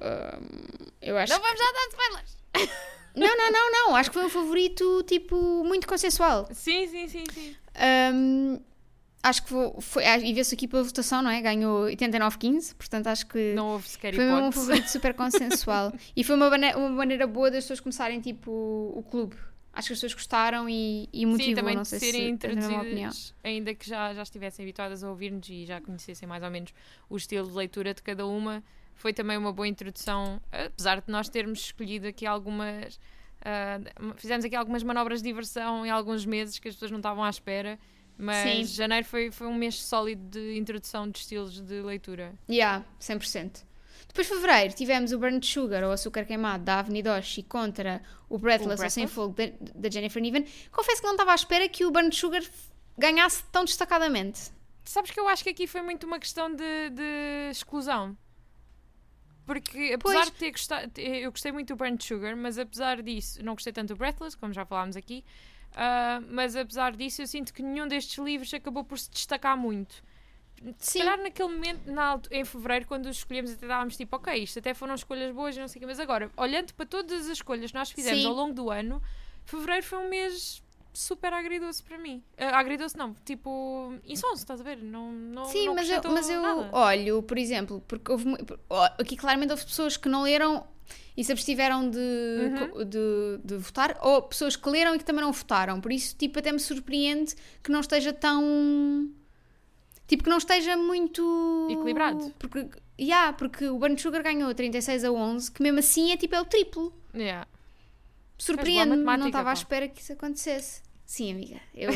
eu 1.00 1.16
acho 1.16 1.32
Não 1.32 1.40
vamos 1.40 1.58
já 1.58 1.64
dar 1.72 1.88
spoilers! 1.90 2.38
Não, 3.16 3.36
não, 3.36 3.50
não, 3.50 3.72
não. 3.72 3.96
Acho 3.96 4.10
que 4.10 4.14
foi 4.14 4.24
um 4.24 4.30
favorito, 4.30 5.02
tipo, 5.02 5.64
muito 5.64 5.88
consensual. 5.88 6.46
Sim, 6.52 6.86
sim, 6.86 7.08
sim, 7.08 7.24
sim. 7.34 7.56
Hum, 8.14 8.60
acho 9.20 9.42
que 9.42 9.48
foi. 9.48 9.72
foi 9.80 10.04
ah, 10.06 10.18
e 10.18 10.32
vê-se 10.32 10.54
aqui 10.54 10.68
pela 10.68 10.84
votação, 10.84 11.20
não 11.20 11.28
é? 11.30 11.40
Ganhou 11.40 11.86
89-15, 11.86 12.76
portanto 12.76 13.08
acho 13.08 13.26
que 13.26 13.54
Não 13.56 13.70
houve 13.70 13.88
sequer 13.88 14.14
foi 14.14 14.22
mesmo 14.24 14.36
um 14.36 14.40
hipótese. 14.42 14.60
favorito 14.66 14.86
super 14.88 15.14
consensual. 15.14 15.92
e 16.14 16.22
foi 16.22 16.36
uma, 16.36 16.48
uma 16.76 16.88
maneira 16.90 17.26
boa 17.26 17.50
das 17.50 17.64
pessoas 17.64 17.80
começarem, 17.80 18.20
tipo, 18.20 18.52
o 18.94 19.02
clube. 19.10 19.34
Acho 19.72 19.88
que 19.88 19.92
as 19.92 19.98
pessoas 19.98 20.14
gostaram 20.14 20.68
e, 20.68 21.08
e 21.12 21.24
motivou, 21.24 21.50
Sim, 21.50 21.54
também 21.54 21.76
não 21.76 21.84
sei 21.84 21.98
serem 22.00 22.22
se 22.22 22.28
introduzidas, 22.28 23.34
ainda 23.44 23.74
que 23.74 23.88
já, 23.88 24.12
já 24.12 24.22
estivessem 24.22 24.64
habituadas 24.64 25.04
a 25.04 25.10
ouvir-nos 25.10 25.48
e 25.48 25.66
já 25.66 25.80
conhecessem 25.80 26.28
mais 26.28 26.42
ou 26.42 26.50
menos 26.50 26.74
o 27.08 27.16
estilo 27.16 27.48
de 27.48 27.54
leitura 27.54 27.94
de 27.94 28.02
cada 28.02 28.26
uma, 28.26 28.62
foi 28.94 29.12
também 29.12 29.36
uma 29.36 29.52
boa 29.52 29.68
introdução, 29.68 30.40
apesar 30.50 31.00
de 31.00 31.10
nós 31.10 31.28
termos 31.28 31.60
escolhido 31.60 32.08
aqui 32.08 32.26
algumas. 32.26 32.98
ah, 33.44 33.78
fizemos 34.16 34.44
aqui 34.44 34.56
algumas 34.56 34.82
manobras 34.82 35.22
de 35.22 35.28
diversão 35.28 35.86
em 35.86 35.90
alguns 35.90 36.26
meses 36.26 36.58
que 36.58 36.68
as 36.68 36.74
pessoas 36.74 36.90
não 36.90 36.98
estavam 36.98 37.22
à 37.22 37.30
espera, 37.30 37.78
mas 38.16 38.68
Sim. 38.70 38.74
janeiro 38.74 39.06
foi, 39.06 39.30
foi 39.30 39.46
um 39.46 39.54
mês 39.54 39.80
sólido 39.80 40.22
de 40.28 40.58
introdução 40.58 41.08
de 41.08 41.18
estilos 41.18 41.60
de 41.60 41.80
leitura. 41.82 42.34
Yeah, 42.50 42.84
100%. 43.00 43.67
Depois, 44.18 44.40
fevereiro, 44.40 44.74
tivemos 44.74 45.12
o 45.12 45.18
Burnt 45.20 45.44
Sugar, 45.44 45.84
ou 45.84 45.92
Açúcar 45.92 46.24
Queimado, 46.24 46.64
da 46.64 46.80
Avni 46.80 47.04
Doshi, 47.04 47.40
contra 47.44 48.02
o 48.28 48.36
Breathless, 48.36 48.82
ou 48.82 48.90
Sem 48.90 49.04
Breathless. 49.04 49.14
Fogo, 49.14 49.36
da- 49.76 49.88
Jennifer 49.88 50.20
Niven. 50.20 50.44
Confesso 50.72 51.00
que 51.00 51.06
não 51.06 51.14
estava 51.14 51.30
à 51.30 51.34
espera 51.36 51.68
que 51.68 51.84
o 51.84 51.92
Burnt 51.92 52.12
Sugar 52.14 52.42
ganhasse 52.98 53.44
tão 53.52 53.64
destacadamente. 53.64 54.50
Sabes 54.84 55.12
que 55.12 55.20
eu 55.20 55.28
acho 55.28 55.44
que 55.44 55.50
aqui 55.50 55.68
foi 55.68 55.82
muito 55.82 56.04
uma 56.04 56.18
questão 56.18 56.52
de, 56.52 56.90
de 56.90 57.48
exclusão. 57.52 58.18
Porque 59.46 59.92
apesar 59.94 60.22
Pois. 60.22 60.26
de 60.26 60.32
ter 60.32 60.50
gostado, 60.50 61.00
eu 61.00 61.30
gostei 61.30 61.52
muito 61.52 61.68
do 61.68 61.76
Burnt 61.76 62.02
Sugar, 62.02 62.36
mas 62.36 62.58
apesar 62.58 63.00
disso, 63.00 63.40
não 63.44 63.52
gostei 63.54 63.72
tanto 63.72 63.94
do 63.94 63.96
Breathless, 63.96 64.36
como 64.36 64.52
já 64.52 64.66
falámos 64.66 64.96
aqui, 64.96 65.24
ah, 65.76 66.20
mas 66.28 66.56
apesar 66.56 66.96
disso, 66.96 67.22
eu 67.22 67.26
sinto 67.28 67.54
que 67.54 67.62
nenhum 67.62 67.86
destes 67.86 68.18
livros 68.18 68.52
acabou 68.52 68.82
por 68.82 68.98
se 68.98 69.08
destacar 69.12 69.56
muito. 69.56 70.02
Se 70.78 70.92
Sim. 70.92 70.98
calhar 71.00 71.18
naquele 71.22 71.48
momento, 71.52 71.90
na 71.90 72.20
em 72.30 72.44
fevereiro, 72.44 72.86
quando 72.86 73.06
os 73.06 73.16
escolhemos, 73.18 73.50
até 73.52 73.66
estávamos 73.66 73.96
tipo, 73.96 74.16
ok, 74.16 74.34
isto 74.42 74.58
até 74.58 74.74
foram 74.74 74.94
escolhas 74.94 75.32
boas 75.34 75.56
e 75.56 75.60
não 75.60 75.68
sei 75.68 75.78
o 75.78 75.80
quê, 75.80 75.86
mas 75.86 76.00
agora, 76.00 76.30
olhando 76.36 76.72
para 76.74 76.86
todas 76.86 77.22
as 77.26 77.28
escolhas 77.38 77.70
que 77.70 77.76
nós 77.78 77.90
fizemos 77.90 78.20
Sim. 78.22 78.26
ao 78.26 78.34
longo 78.34 78.52
do 78.54 78.70
ano, 78.70 79.02
fevereiro 79.44 79.84
foi 79.86 79.98
um 79.98 80.08
mês 80.08 80.62
super 80.92 81.32
agridoce 81.32 81.82
para 81.82 81.96
mim. 81.98 82.22
Ah, 82.36 82.58
agridoce 82.58 82.96
não, 82.96 83.14
tipo, 83.24 83.94
insonso, 84.04 84.36
estás 84.42 84.60
a 84.60 84.64
ver? 84.64 84.78
Não, 84.82 85.12
não, 85.12 85.44
Sim, 85.44 85.66
não 85.66 85.74
mas 85.76 85.88
eu, 85.88 86.00
mas 86.10 86.28
eu 86.28 86.42
nada. 86.42 86.68
olho, 86.72 87.22
por 87.22 87.38
exemplo, 87.38 87.80
porque 87.86 88.10
houve. 88.10 88.24
Aqui 88.98 89.16
claramente 89.16 89.50
houve 89.50 89.64
pessoas 89.64 89.96
que 89.96 90.08
não 90.08 90.22
leram 90.22 90.66
e 91.16 91.22
se 91.22 91.30
abstiveram 91.30 91.88
de, 91.88 91.98
Uhum. 91.98 92.84
de, 92.84 93.40
de 93.44 93.56
votar, 93.58 93.96
ou 94.02 94.22
pessoas 94.22 94.56
que 94.56 94.68
leram 94.68 94.94
e 94.94 94.98
que 94.98 95.04
também 95.04 95.22
não 95.22 95.32
votaram. 95.32 95.80
Por 95.80 95.92
isso, 95.92 96.16
tipo, 96.16 96.38
até 96.38 96.50
me 96.50 96.58
surpreende 96.58 97.34
que 97.62 97.70
não 97.70 97.80
esteja 97.80 98.12
tão. 98.12 99.08
Tipo, 100.08 100.24
que 100.24 100.30
não 100.30 100.38
esteja 100.38 100.76
muito. 100.76 101.68
Equilibrado. 101.70 102.34
Porque, 102.38 102.66
yeah, 102.98 103.32
porque 103.34 103.68
o 103.68 103.78
Burnt 103.78 104.00
Sugar 104.00 104.22
ganhou 104.22 104.52
36 104.54 105.04
a 105.04 105.12
11, 105.12 105.52
que 105.52 105.62
mesmo 105.62 105.78
assim 105.78 106.10
é 106.10 106.16
tipo 106.16 106.34
é 106.34 106.40
o 106.40 106.46
triplo. 106.46 106.92
Yeah. 107.14 107.46
Surpreende-me, 108.38 109.04
não 109.04 109.26
estava 109.26 109.50
à 109.50 109.52
espera 109.52 109.86
que 109.86 110.00
isso 110.00 110.14
acontecesse. 110.14 110.82
Sim, 111.04 111.32
amiga, 111.32 111.60
eu 111.74 111.90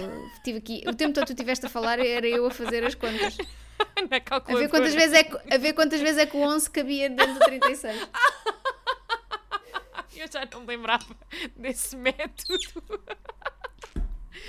tive 0.44 0.58
aqui. 0.58 0.82
O 0.86 0.94
tempo 0.94 1.14
todo 1.14 1.24
que 1.24 1.34
tu 1.34 1.36
estiveste 1.36 1.66
a 1.66 1.68
falar 1.68 1.98
era 1.98 2.26
eu 2.26 2.46
a 2.46 2.50
fazer 2.50 2.84
as 2.84 2.94
contas. 2.94 3.36
Na 4.08 4.16
A 4.16 4.56
ver, 4.56 4.68
quantas 4.68 4.94
vezes 4.94 5.14
é 5.14 5.24
que, 5.24 5.54
a 5.54 5.58
ver 5.58 5.72
quantas 5.72 6.00
vezes 6.00 6.18
é 6.18 6.26
que 6.26 6.36
o 6.36 6.40
11 6.40 6.70
cabia 6.70 7.10
dentro 7.10 7.34
do 7.34 7.40
36. 7.40 8.08
Eu 10.14 10.28
já 10.30 10.46
não 10.52 10.60
me 10.60 10.68
lembrava 10.68 11.04
desse 11.56 11.96
método. 11.96 12.56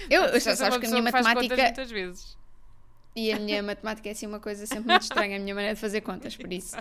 Eu, 0.07 0.23
eu 0.25 0.39
já 0.39 0.55
sabes 0.55 0.77
que 0.77 0.85
a 0.85 0.89
minha 0.89 1.01
matemática. 1.01 1.55
muitas 1.55 1.89
vezes. 1.89 2.37
E 3.15 3.31
a 3.31 3.39
minha 3.39 3.61
matemática 3.61 4.09
é 4.09 4.11
assim 4.11 4.25
uma 4.25 4.39
coisa 4.39 4.65
sempre 4.65 4.89
muito 4.89 5.03
estranha, 5.03 5.37
a 5.37 5.39
minha 5.39 5.53
maneira 5.53 5.75
de 5.75 5.81
fazer 5.81 6.01
contas, 6.01 6.35
por 6.35 6.51
isso. 6.51 6.75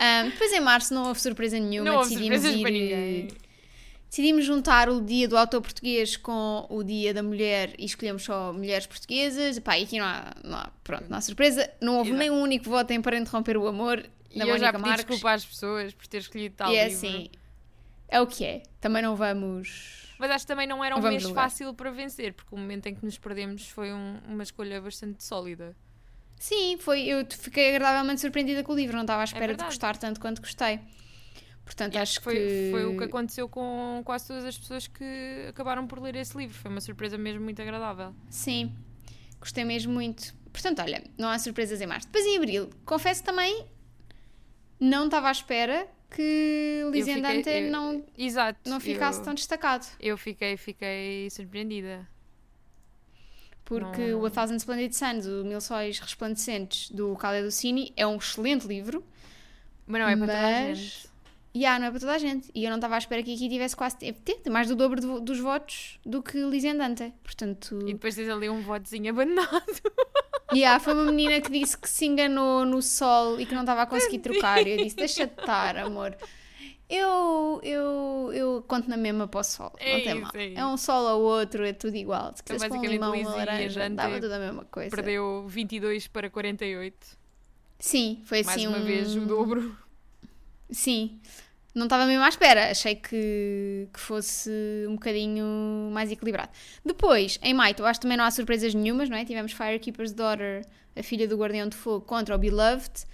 Ahm, 0.00 0.30
depois 0.30 0.52
em 0.52 0.60
março 0.60 0.94
não 0.94 1.08
houve 1.08 1.20
surpresa 1.20 1.58
nenhuma, 1.58 1.90
não 1.90 2.00
decidimos 2.02 2.44
ir. 2.44 2.92
eh. 2.92 3.28
Decidimos 4.08 4.44
juntar 4.46 4.88
o 4.88 5.00
dia 5.02 5.28
do 5.28 5.36
autor 5.36 5.60
português 5.60 6.16
com 6.16 6.64
o 6.70 6.82
dia 6.82 7.12
da 7.12 7.22
mulher 7.22 7.74
e 7.78 7.84
escolhemos 7.84 8.22
só 8.22 8.52
mulheres 8.52 8.86
portuguesas. 8.86 9.58
Pá, 9.58 9.78
e 9.78 9.82
aqui 9.82 9.98
não 9.98 10.06
há, 10.06 10.32
não 10.42 10.56
há- 10.56 10.70
pronto, 10.82 11.04
não 11.10 11.18
há 11.18 11.20
surpresa. 11.20 11.68
Não 11.80 11.98
houve 11.98 12.12
nem 12.12 12.30
um 12.30 12.40
único 12.40 12.64
voto 12.70 12.92
em 12.92 13.02
Para 13.02 13.18
Interromper 13.18 13.56
o 13.58 13.66
Amor 13.66 13.98
E 14.30 14.38
da 14.38 14.44
eu 14.46 14.58
já 14.58 14.72
Mónica 14.72 14.72
pedi 14.72 14.88
Marques. 14.88 15.06
desculpa 15.06 15.32
às 15.32 15.44
pessoas 15.44 15.92
por 15.92 16.06
ter 16.06 16.18
escolhido 16.18 16.54
tal 16.56 16.72
E 16.72 16.76
é 16.76 16.84
livro. 16.88 16.96
assim, 17.06 17.28
é 18.08 18.20
o 18.20 18.26
que 18.26 18.44
é. 18.44 18.62
Também 18.80 19.02
não 19.02 19.16
vamos. 19.16 20.05
Mas 20.18 20.30
acho 20.30 20.44
que 20.44 20.48
também 20.48 20.66
não 20.66 20.82
era 20.84 20.96
um 20.96 21.00
mês 21.02 21.22
julgar. 21.22 21.42
fácil 21.44 21.74
para 21.74 21.90
vencer, 21.90 22.32
porque 22.32 22.54
o 22.54 22.58
momento 22.58 22.86
em 22.86 22.94
que 22.94 23.04
nos 23.04 23.18
perdemos 23.18 23.68
foi 23.68 23.92
um- 23.92 24.18
uma 24.28 24.42
escolha 24.42 24.80
bastante 24.80 25.22
sólida. 25.24 25.76
Sim, 26.38 26.76
foi, 26.78 27.02
eu 27.06 27.26
fiquei 27.30 27.68
agradavelmente 27.74 28.20
surpreendida 28.20 28.62
com 28.62 28.72
o 28.72 28.76
livro, 28.76 28.94
não 28.96 29.02
estava 29.02 29.22
à 29.22 29.24
espera 29.24 29.40
de 29.46 29.52
É 29.52 29.56
verdade. 29.56 29.68
gostar 29.70 29.96
tanto 29.96 30.20
quanto 30.20 30.40
gostei. 30.40 30.80
Portanto, 31.64 31.94
E 31.94 31.98
acho 31.98 32.20
foi, 32.20 32.34
que. 32.34 32.68
foi 32.70 32.84
o 32.84 32.96
que 32.96 33.04
aconteceu 33.04 33.48
com 33.48 34.00
quase 34.04 34.28
todas 34.28 34.44
as 34.44 34.56
pessoas 34.56 34.86
que 34.86 35.46
acabaram 35.48 35.86
por 35.86 35.98
ler 36.00 36.14
esse 36.16 36.36
livro. 36.36 36.54
Foi 36.56 36.70
uma 36.70 36.80
surpresa 36.80 37.18
mesmo 37.18 37.42
muito 37.42 37.60
agradável. 37.60 38.14
Sim, 38.30 38.72
gostei 39.40 39.64
mesmo 39.64 39.92
muito. 39.92 40.32
Portanto, 40.52 40.80
olha, 40.80 41.02
não 41.18 41.28
há 41.28 41.38
surpresas 41.38 41.80
em 41.80 41.86
março. 41.86 42.06
Depois 42.06 42.24
em 42.24 42.36
abril, 42.36 42.70
confesso 42.84 43.24
também, 43.24 43.66
não 44.78 45.06
estava 45.06 45.28
à 45.28 45.32
espera 45.32 45.88
que 46.10 46.78
Eu 46.82 46.90
Lizzie 46.90 47.14
fiquei- 47.14 47.30
Andante 47.30 47.48
eu- 47.50 47.70
não, 47.70 48.04
Exato. 48.16 48.70
não 48.70 48.80
ficasse 48.80 49.18
eu, 49.20 49.24
tão 49.24 49.34
destacado. 49.34 49.86
Eu 50.00 50.16
fiquei, 50.16 50.56
fiquei 50.56 51.28
surpreendida. 51.30 52.06
Porque 53.64 54.08
Não- 54.12 54.20
o 54.20 54.26
A 54.26 54.30
Thousand 54.30 54.56
Splendid 54.56 54.92
Suns, 54.94 55.26
o 55.26 55.44
Mil 55.44 55.60
Sóis 55.60 55.98
Resplandecentes, 55.98 56.88
do 56.90 57.14
Khaled 57.14 57.50
Cine, 57.52 57.92
é 57.96 58.06
um 58.06 58.16
excelente 58.16 58.66
livro. 58.66 59.04
Mas 59.86 60.00
não 60.00 60.08
é 60.08 60.16
para 60.16 60.26
toda 60.26 60.38
a 60.38 60.42
Mas- 60.68 60.78
gente. 60.78 61.08
E 61.56 61.64
ah, 61.64 61.78
não 61.78 61.86
é 61.86 61.90
para 61.90 62.00
toda 62.00 62.12
a 62.12 62.18
gente. 62.18 62.50
E 62.54 62.64
eu 62.64 62.68
não 62.68 62.76
estava 62.76 62.96
à 62.96 62.98
espera 62.98 63.22
que 63.22 63.32
aqui 63.34 63.48
tivesse 63.48 63.74
quase 63.74 63.96
mais 64.50 64.68
do 64.68 64.76
dobro 64.76 65.00
do- 65.00 65.20
dos 65.22 65.40
votos 65.40 65.98
do 66.04 66.22
que 66.22 66.36
Lizzie 66.38 66.68
Andante. 66.68 67.14
Portanto, 67.24 67.78
E 67.88 67.94
depois 67.94 68.14
tens 68.14 68.28
ali 68.28 68.50
um 68.50 68.60
votozinho 68.60 69.08
abandonado. 69.10 69.64
E 70.52 70.64
ah, 70.64 70.78
foi 70.78 70.92
uma 70.92 71.04
menina 71.10 71.40
que 71.40 71.50
disse 71.50 71.78
que 71.78 71.88
se 71.88 72.04
enganou 72.04 72.66
no 72.66 72.82
sol 72.82 73.40
e 73.40 73.46
que 73.46 73.54
não 73.54 73.62
estava 73.62 73.82
a 73.82 73.86
conseguir 73.86 74.18
trocar. 74.18 74.66
E 74.66 74.72
eu 74.72 74.76
disse: 74.84 74.96
Deixa 74.96 75.26
de 75.26 75.32
estar, 75.32 75.78
amor. 75.78 76.14
Eu, 76.90 77.58
eu, 77.64 78.30
eu 78.34 78.64
conto 78.68 78.88
na 78.90 78.96
mesma 78.98 79.26
para 79.26 79.40
o 79.40 79.42
sol. 79.42 79.72
É 79.78 79.96
não 79.96 80.04
tem 80.04 80.12
isso, 80.12 80.20
mal. 80.22 80.30
é. 80.34 80.54
É 80.54 80.66
um 80.66 80.76
sol 80.76 81.04
ou 81.18 81.22
outro, 81.22 81.64
é 81.64 81.72
tudo 81.72 81.96
igual. 81.96 82.32
Se 82.34 82.42
Então, 82.42 82.54
quisesse 82.56 82.68
com 82.68 82.78
um 82.78 82.84
limão, 82.84 83.12
uma 83.18 83.34
laranja, 83.34 83.88
dava 83.90 84.20
tudo 84.20 84.32
a 84.34 84.38
mesma 84.38 84.64
coisa. 84.66 84.94
Perdeu 84.94 85.46
22 85.48 86.06
para 86.06 86.28
48. 86.28 86.94
Sim, 87.78 88.20
foi 88.24 88.42
Mais 88.44 88.56
assim 88.58 88.66
uma 88.68 88.78
um... 88.78 88.84
vez 88.84 89.16
o 89.16 89.20
dobro. 89.22 89.76
Sim. 90.70 91.18
Não 91.76 91.84
estava 91.84 92.06
mesmo 92.06 92.24
à 92.24 92.28
espera. 92.28 92.70
Achei 92.70 92.94
que, 92.94 93.86
que 93.92 94.00
fosse 94.00 94.50
um 94.88 94.94
bocadinho 94.94 95.44
mais 95.92 96.10
equilibrado. 96.10 96.50
Depois, 96.82 97.38
em 97.42 97.52
maio, 97.52 97.74
eu 97.78 97.84
acho 97.86 98.00
que 98.00 98.02
também 98.02 98.16
não 98.16 98.24
há 98.24 98.30
surpresas 98.30 98.74
nenhumas, 98.74 99.10
não 99.10 99.16
é? 99.16 99.24
Tivemos 99.24 99.52
Firekeeper's 99.52 100.12
Daughter, 100.12 100.66
a 100.96 101.02
filha 101.02 101.28
do 101.28 101.36
Guardião 101.36 101.68
de 101.68 101.76
Fogo, 101.76 102.06
contra 102.06 102.34
o 102.34 102.38
Beloved. 102.38 103.04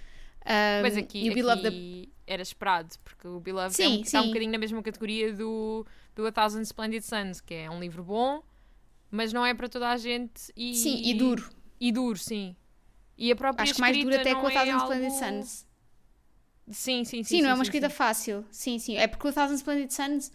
Um, 0.46 0.82
Mas 0.82 0.96
aqui, 0.96 1.26
e 1.26 1.30
o 1.30 1.34
Beloved 1.34 1.66
aqui 1.66 2.12
era 2.24 2.40
esperado, 2.42 2.90
porque 3.04 3.26
o 3.26 3.40
Beloved 3.40 3.74
é 3.74 3.84
Sim, 3.84 3.98
um, 3.98 4.00
está 4.02 4.20
um 4.20 4.22
sim. 4.22 4.28
bocadinho 4.28 4.52
na 4.52 4.58
mesma 4.58 4.82
categoria 4.82 5.32
do, 5.32 5.84
do 6.14 6.26
A 6.26 6.32
Thousand 6.32 6.62
Splendid 6.62 7.04
Suns, 7.04 7.40
que 7.40 7.54
é 7.54 7.68
um 7.68 7.80
livro 7.80 8.04
bom, 8.04 8.42
mas 9.10 9.32
não 9.32 9.44
é 9.44 9.54
para 9.54 9.68
toda 9.68 9.88
a 9.88 9.96
gente 9.96 10.52
e... 10.56 10.74
Sim, 10.76 11.02
e 11.04 11.14
duro. 11.14 11.50
E 11.80 11.90
duro, 11.90 12.18
sim. 12.18 12.54
E 13.18 13.30
a 13.32 13.36
própria 13.36 13.64
Acho 13.64 13.74
que 13.74 13.80
mais 13.80 13.96
duro 13.96 14.14
até 14.14 14.34
com 14.34 14.46
a 14.46 14.50
é 14.50 14.54
Thousand 14.54 14.72
algo... 14.72 14.92
Splendid 14.92 15.18
Suns. 15.18 15.71
Sim, 16.70 17.04
sim, 17.04 17.22
sim. 17.22 17.36
Sim, 17.36 17.42
não 17.42 17.50
é 17.50 17.54
uma 17.54 17.64
sim, 17.64 17.68
escrita 17.68 17.88
sim. 17.88 17.94
fácil. 17.94 18.44
Sim, 18.50 18.78
sim. 18.78 18.96
É 18.96 19.06
porque 19.06 19.26
o 19.26 19.32
Thousand 19.32 19.54
Splendid 19.54 19.92
Suns, 19.92 20.30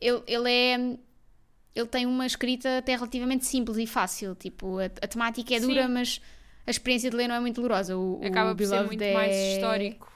ele, 0.00 0.22
ele 0.26 0.50
é. 0.50 0.98
Ele 1.74 1.86
tem 1.86 2.04
uma 2.04 2.26
escrita 2.26 2.78
até 2.78 2.94
relativamente 2.94 3.46
simples 3.46 3.78
e 3.78 3.86
fácil. 3.86 4.34
Tipo, 4.34 4.78
a, 4.78 4.84
a 4.84 5.08
temática 5.08 5.54
é 5.54 5.60
dura, 5.60 5.88
mas 5.88 6.20
a 6.66 6.70
experiência 6.70 7.10
de 7.10 7.16
ler 7.16 7.28
não 7.28 7.34
é 7.34 7.40
muito 7.40 7.56
dolorosa. 7.56 7.96
O, 7.96 8.20
o 8.20 8.26
Acaba 8.26 8.54
por 8.54 8.66
ser 8.66 8.82
muito 8.84 9.02
é... 9.02 9.14
mais 9.14 9.34
histórico. 9.34 10.12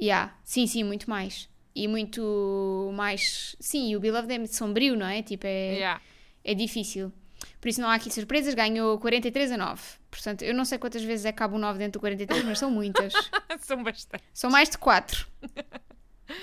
Yeah. 0.00 0.34
Sim, 0.44 0.66
sim, 0.66 0.82
muito 0.84 1.08
mais. 1.08 1.48
E 1.74 1.86
muito 1.86 2.90
mais. 2.94 3.54
Sim, 3.60 3.94
o 3.96 4.00
Beloved 4.00 4.32
é 4.32 4.38
muito 4.38 4.54
sombrio, 4.54 4.96
não 4.96 5.06
é? 5.06 5.22
Tipo, 5.22 5.46
é, 5.46 5.74
Yeah. 5.74 6.00
é 6.42 6.54
difícil. 6.54 7.12
Por 7.60 7.68
isso 7.68 7.80
não 7.80 7.88
há 7.88 7.94
aqui 7.94 8.10
surpresas. 8.10 8.54
Ganhou 8.54 8.98
43 8.98 9.52
a 9.52 9.56
9. 9.58 9.82
Portanto, 10.16 10.42
eu 10.42 10.54
não 10.54 10.64
sei 10.64 10.78
quantas 10.78 11.02
vezes 11.02 11.24
é 11.26 11.32
que 11.32 11.38
cabe 11.38 11.54
o 11.54 11.58
9 11.58 11.78
dentro 11.78 11.98
do 11.98 12.00
43, 12.00 12.44
mas 12.44 12.58
são 12.58 12.70
muitas. 12.70 13.12
São 13.60 13.82
bastante. 13.82 14.24
São 14.34 14.50
mais 14.50 14.68
de 14.68 14.78
4. 14.78 15.26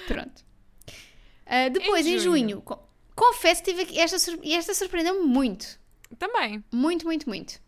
Pronto. 0.08 0.46
Ah, 1.46 1.70
depois, 1.70 2.06
Em 2.06 2.16
em 2.16 2.20
junho. 2.20 2.40
junho, 2.50 2.62
co- 2.62 2.82
confesso 3.16 3.62
que 3.64 3.72
tive 3.72 3.84
aqui, 3.84 4.00
esta, 4.00 4.18
e 4.42 4.54
esta 4.56 4.74
surpreendeu-me 4.74 5.26
muito. 5.26 5.80
Também. 6.18 6.64
Muito, 6.72 7.06
muito, 7.06 7.28
muito. 7.28 7.62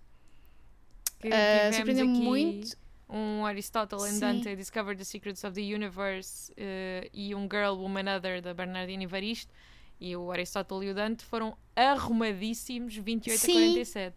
Tivemos 1.22 1.76
surpreendeu-me 1.76 2.18
muito. 2.20 2.78
Um 3.10 3.46
Aristotle 3.46 4.00
and. 4.10 4.20
Dante 4.20 4.56
Discovered 4.56 4.98
the 4.98 5.04
Secrets 5.06 5.44
of 5.44 5.54
the 5.54 5.62
Universe 5.76 6.52
eh, 6.58 7.10
e 7.14 7.36
um 7.36 7.44
Girl, 7.52 7.76
Woman, 7.80 8.16
Other 8.18 8.42
da 8.42 8.54
Bernardine 8.54 9.04
Evaristo. 9.06 9.54
E 10.00 10.16
o 10.16 10.32
Aristóteles 10.32 10.84
e 10.90 10.92
o 10.92 10.94
Dante 10.96 11.24
foram 11.24 11.56
arrumadíssimos 11.76 12.96
28 12.96 13.40
Sim. 13.40 13.52
a 13.52 13.56
47. 13.70 14.16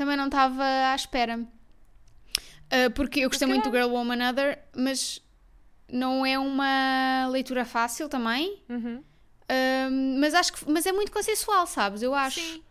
Também 0.00 0.16
não 0.16 0.24
estava 0.28 0.64
à 0.64 0.94
espera. 0.94 1.46
Ah, 2.70 2.88
porque 2.94 3.20
eu 3.20 3.28
gostei 3.28 3.46
muito 3.46 3.68
do 3.68 3.76
Girl, 3.76 3.90
Woman, 3.92 4.30
Other, 4.30 4.58
mas 4.74 5.22
não 5.92 6.24
é 6.24 6.38
uma 6.38 7.26
leitura 7.30 7.66
fácil 7.66 8.08
também. 8.08 8.62
Uhum. 8.66 9.04
Ah, 9.46 9.90
mas 10.18 10.32
acho 10.32 10.54
que 10.54 10.70
mas 10.70 10.86
é 10.86 10.92
muito 10.92 11.12
consensual, 11.12 11.66
sabes? 11.66 12.00
Eu 12.00 12.14
acho. 12.14 12.40
Sim. 12.40 12.62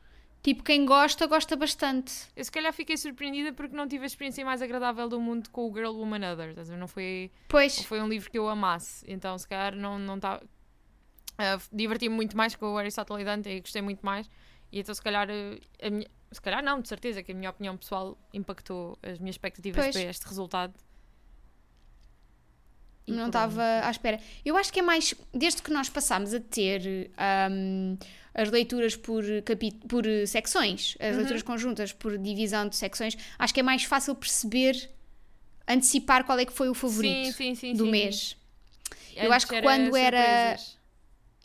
Tipo, 0.41 0.63
quem 0.63 0.87
gosta, 0.87 1.27
gosta 1.27 1.55
bastante. 1.55 2.13
Eu 2.35 2.43
se 2.43 2.51
calhar 2.51 2.73
fiquei 2.73 2.97
surpreendida 2.97 3.53
porque 3.53 3.75
não 3.75 3.87
tive 3.87 4.05
a 4.05 4.07
experiência 4.07 4.43
mais 4.43 4.63
agradável 4.63 5.07
do 5.07 5.19
mundo 5.21 5.51
com 5.51 5.69
o 5.69 5.71
Girl, 5.71 5.91
Woman, 5.91 6.31
Other. 6.33 6.55
Não 6.79 6.87
foi, 6.87 7.29
Pois, 7.47 7.77
não 7.77 7.83
foi 7.83 8.01
um 8.01 8.07
livro 8.07 8.31
que 8.31 8.39
eu 8.39 8.49
amasse. 8.49 9.05
Então 9.07 9.37
se 9.37 9.47
calhar 9.47 9.75
não 9.75 9.99
não 9.99 10.19
tá, 10.19 10.41
ah, 11.37 11.59
diverti-me 11.71 12.15
muito 12.15 12.35
mais 12.35 12.55
com 12.55 12.73
o 12.73 12.77
Aristóteles 12.79 13.21
e 13.21 13.25
Dante 13.25 13.49
e 13.49 13.59
gostei 13.59 13.83
muito 13.83 14.03
mais. 14.03 14.27
E 14.71 14.79
então 14.79 14.95
se 14.95 15.01
calhar 15.03 15.29
eh, 15.29 15.59
a 15.85 15.89
minha- 15.91 16.07
se 16.31 16.41
calhar 16.41 16.63
não, 16.63 16.81
de 16.81 16.87
certeza 16.87 17.23
que 17.23 17.31
a 17.31 17.35
minha 17.35 17.49
opinião 17.49 17.75
pessoal 17.77 18.17
impactou 18.33 18.97
as 19.01 19.17
minhas 19.19 19.33
expectativas 19.35 19.83
Pois. 19.85 19.95
para 19.95 20.03
este 20.09 20.25
resultado. 20.27 20.73
E 23.07 23.11
não 23.11 23.27
estava 23.27 23.63
à 23.83 23.89
espera. 23.89 24.19
Eu 24.45 24.55
acho 24.55 24.71
que 24.71 24.79
é 24.79 24.83
mais. 24.83 25.15
Desde 25.33 25.61
que 25.63 25.71
nós 25.71 25.89
passámos 25.89 26.31
a 26.33 26.39
ter 26.39 27.09
ahm, 27.17 27.97
as 28.35 28.51
leituras 28.51 28.95
por, 28.95 29.23
capi 29.43 29.71
por 29.87 30.03
secções, 30.27 30.95
as 30.99 31.11
Uhum. 31.13 31.17
leituras 31.17 31.41
conjuntas 31.41 31.91
por 31.91 32.17
divisão 32.19 32.69
de 32.69 32.75
secções, 32.75 33.17
acho 33.39 33.51
que 33.53 33.61
é 33.61 33.63
mais 33.63 33.83
fácil 33.83 34.13
perceber, 34.13 34.91
antecipar 35.67 36.23
qual 36.23 36.37
é 36.37 36.45
que 36.45 36.53
foi 36.53 36.69
o 36.69 36.75
favorito 36.75 37.25
Sim, 37.27 37.31
sim, 37.31 37.55
sim, 37.55 37.73
do 37.73 37.85
sim, 37.85 37.91
mês. 37.91 38.37
Eu 39.15 39.33
acho 39.33 39.47
que 39.47 39.59
quando 39.59 39.95
era- 39.97 40.17
surpresas. 40.53 40.78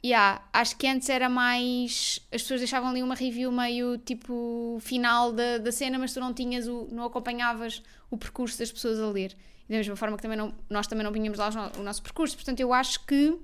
Yeah, 0.05 0.45
acho 0.53 0.77
que 0.77 0.87
antes 0.87 1.09
era 1.09 1.31
mais. 1.31 2.21
As 2.31 2.43
pessoas 2.43 2.61
deixavam 2.61 2.91
ali 2.91 3.03
uma 3.03 3.15
review 3.15 3.51
meio 3.51 3.97
tipo 3.97 4.77
final 4.83 5.33
da, 5.33 5.57
da 5.57 5.73
cena, 5.73 5.99
mas 5.99 6.13
tu 6.13 6.21
não 6.21 6.35
tinhas 6.35 6.69
o, 6.69 6.87
não 6.93 7.05
acompanhavas 7.05 7.83
o 8.11 8.19
percurso 8.19 8.59
das 8.59 8.71
pessoas 8.71 9.01
a 9.01 9.09
ler. 9.09 9.35
E 9.67 9.73
da 9.73 9.79
mesma 9.79 9.97
forma 9.97 10.15
que 10.17 10.23
também 10.23 10.37
não, 10.37 10.55
nós 10.69 10.87
também 10.87 11.03
não 11.03 11.11
vinhamos 11.11 11.39
lá 11.39 11.49
o 11.79 11.83
nosso 11.83 12.03
percurso. 12.03 12.37
Portanto, 12.37 12.61
eu 12.61 12.71
acho 12.75 13.07
que 13.07 13.35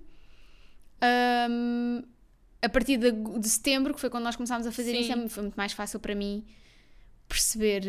hum, 1.48 2.02
a 2.62 2.68
partir 2.68 2.98
de, 2.98 3.10
de 3.10 3.48
setembro, 3.48 3.94
que 3.94 4.00
foi 4.00 4.10
quando 4.10 4.24
nós 4.24 4.36
começámos 4.36 4.66
a 4.66 4.72
fazer 4.72 4.92
Sim. 4.92 5.00
isso, 5.00 5.12
é- 5.12 5.28
foi 5.28 5.42
muito 5.44 5.56
mais 5.56 5.72
fácil 5.72 5.98
para 5.98 6.14
mim 6.14 6.44
perceber 7.26 7.82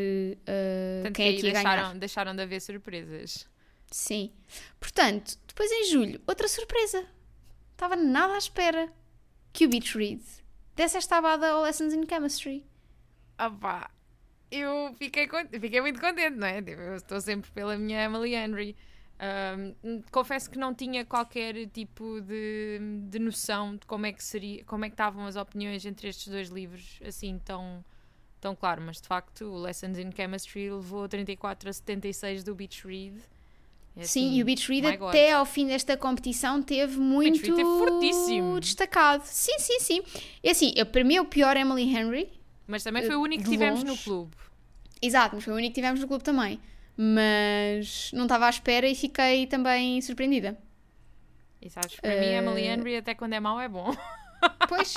uh, 0.44 1.04
Tanto 1.04 1.16
quem 1.16 1.28
é 1.28 1.34
que 1.34 1.40
que 1.42 1.48
ia 1.48 1.50
aí 1.50 1.54
ganhar. 1.54 1.76
deixaram, 1.76 2.00
deixaram 2.00 2.36
de 2.36 2.42
haver 2.44 2.62
surpresas. 2.62 3.46
Sim. 3.90 4.32
Portanto, 4.80 5.38
depois 5.48 5.70
em 5.72 5.86
julho, 5.92 6.22
outra 6.26 6.48
surpresa. 6.48 7.04
Estava 7.82 7.96
nada 7.96 8.36
à 8.36 8.38
espera 8.38 8.94
que 9.52 9.66
o 9.66 9.68
Beach 9.68 9.98
Read 9.98 10.22
desse 10.76 11.00
esta 11.00 11.18
abada 11.18 11.50
ao 11.50 11.64
Lessons 11.64 11.96
in 11.96 12.06
Chemistry. 12.08 12.64
Ah 13.36 13.50
pá, 13.50 13.90
eu 14.52 14.94
fiquei, 15.00 15.28
fiquei 15.60 15.82
muito 15.82 16.00
contente, 16.00 16.38
não 16.38 16.46
é? 16.46 16.62
Tipo, 16.62 16.80
Eu 16.80 16.98
estou 16.98 17.20
sempre 17.20 17.50
pela 17.50 17.76
minha 17.80 18.04
Emily 18.04 18.36
Henry. 18.36 18.76
Ahm, 19.18 20.04
confesso 20.12 20.48
que 20.52 20.60
não 20.60 20.76
tinha 20.76 21.04
qualquer 21.04 21.66
tipo 21.70 22.22
de, 22.22 22.80
de 23.10 23.18
noção 23.18 23.76
de 23.76 23.88
como 23.88 24.06
é 24.06 24.14
que 24.14 24.24
seria, 24.24 24.64
como 24.66 24.86
é 24.86 24.88
que 24.88 24.94
estavam 24.94 25.26
as 25.26 25.36
opiniões 25.36 25.84
entre 25.84 26.08
estes 26.08 26.28
dois 26.28 26.50
livros, 26.50 27.00
assim 27.04 27.40
tão, 27.40 27.84
tão 28.40 28.56
claro, 28.56 28.84
mas 28.84 29.02
de 29.02 29.08
facto 29.08 29.46
o 29.46 29.58
Lessons 29.58 29.98
in 29.98 30.12
Chemistry 30.12 30.70
levou 30.70 31.10
34 31.10 31.68
a 31.68 31.74
76 31.74 32.44
do 32.44 32.54
Beach 32.54 32.86
Read. 32.86 33.20
É 33.96 34.04
Sim, 34.04 34.28
assim, 34.30 34.38
e 34.38 34.42
o 34.42 34.46
Beach 34.46 34.68
Read 34.72 34.88
até 34.88 35.34
ao 35.34 35.46
fim 35.46 35.68
desta 35.68 35.98
competição 35.98 36.62
teve 36.64 36.98
muito 36.98 37.40
fortíssimo. 37.46 38.60
destacado. 38.60 39.24
Sim, 39.26 39.60
sim, 39.60 39.80
sim. 39.80 40.02
É 40.42 40.52
assim, 40.52 40.74
eu, 40.78 40.86
para 40.86 41.04
mim 41.04 41.16
é 41.16 41.22
o 41.22 41.26
pior 41.26 41.58
Emily 41.58 41.84
Henry. 41.84 42.30
Mas 42.68 42.84
também 42.84 43.04
foi 43.04 43.16
o 43.16 43.22
único 43.22 43.44
que 43.44 43.50
tivemos 43.50 43.84
no 43.84 43.90
longe. 43.92 44.04
clube. 44.04 44.32
Exato, 45.02 45.36
mas 45.36 45.44
foi 45.44 45.54
o 45.54 45.58
único 45.58 45.72
que 45.74 45.76
tivemos 45.82 46.00
no 46.00 46.08
clube 46.08 46.24
também. 46.24 46.60
Mas 46.96 48.12
não 48.14 48.24
estava 48.24 48.46
à 48.46 48.50
espera 48.50 48.88
e 48.88 48.96
fiquei 48.96 49.46
também 49.48 50.00
surpreendida. 50.02 50.58
E 51.62 51.70
sabes, 51.70 51.96
para 52.00 52.12
mim, 52.20 52.26
Eh, 52.28 52.38
Emily 52.38 52.62
Henry, 52.68 52.96
até 52.98 53.14
quando 53.14 53.34
é 53.34 53.40
mau, 53.40 53.60
é 53.60 53.68
bom. 53.68 53.94
Pois. 54.68 54.96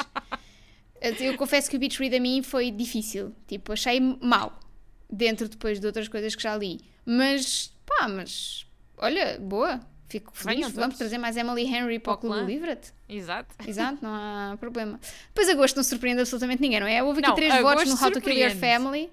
Eu 1.20 1.36
confesso 1.36 1.68
que 1.68 1.76
o 1.76 1.78
Beach 1.78 1.98
Read 1.98 2.16
a 2.16 2.20
mim 2.20 2.42
foi 2.42 2.70
difícil. 2.70 3.34
Tipo, 3.46 3.72
achei 3.72 4.00
mau. 4.00 4.58
Dentro 5.10 5.48
depois 5.48 5.78
de 5.78 5.86
outras 5.86 6.08
coisas 6.08 6.34
que 6.34 6.42
já 6.42 6.56
li. 6.56 6.80
Mas, 7.04 7.70
pá, 7.84 8.08
mas. 8.08 8.64
Olha, 8.98 9.38
boa. 9.40 9.80
Fico 10.08 10.30
feliz. 10.36 10.70
Vamos 10.72 10.96
trazer 10.96 11.18
mais 11.18 11.36
Emily 11.36 11.64
Henry 11.64 11.98
para 11.98 12.12
o 12.12 12.18
Clube. 12.18 12.44
Livret. 12.44 12.92
Exato. 13.08 13.54
Exato, 13.66 13.98
não 14.02 14.14
há 14.14 14.56
problema. 14.60 15.00
Depois 15.28 15.48
agosto 15.48 15.76
não 15.76 15.82
surpreende 15.82 16.20
absolutamente 16.20 16.60
ninguém, 16.62 16.78
não 16.80 16.86
é? 16.86 17.02
Houve 17.02 17.20
aqui 17.20 17.28
Não, 17.28 17.34
três 17.34 17.60
votos 17.60 17.84
no 17.86 18.04
How 18.04 18.10
to 18.12 18.20
Kill 18.20 18.38
Your. 18.38 18.54
Family. 18.56 19.10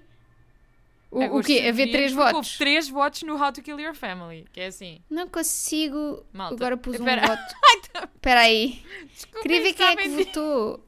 O, 1.10 1.38
o 1.38 1.42
quê? 1.42 1.64
Haver 1.68 1.90
três 1.90 2.12
votos? 2.12 2.34
Houve 2.34 2.58
três 2.58 2.88
votos 2.88 3.22
no 3.22 3.34
How 3.36 3.52
to 3.52 3.62
Kill 3.62 3.78
Your 3.80 3.94
Family, 3.94 4.46
que 4.52 4.60
é 4.60 4.66
assim. 4.66 5.00
Não 5.10 5.28
consigo. 5.28 6.24
Malta, 6.32 6.54
Agora 6.54 6.76
pus 6.76 6.94
um 6.98 7.06
espera. 7.06 7.26
voto. 7.26 7.54
Espera 8.14 8.40
aí. 8.40 8.82
Desculpa, 9.12 9.42
Queria 9.42 9.62
ver 9.62 9.72
quem 9.74 9.86
é 9.86 9.96
que 9.96 10.08
votou. 10.08 10.86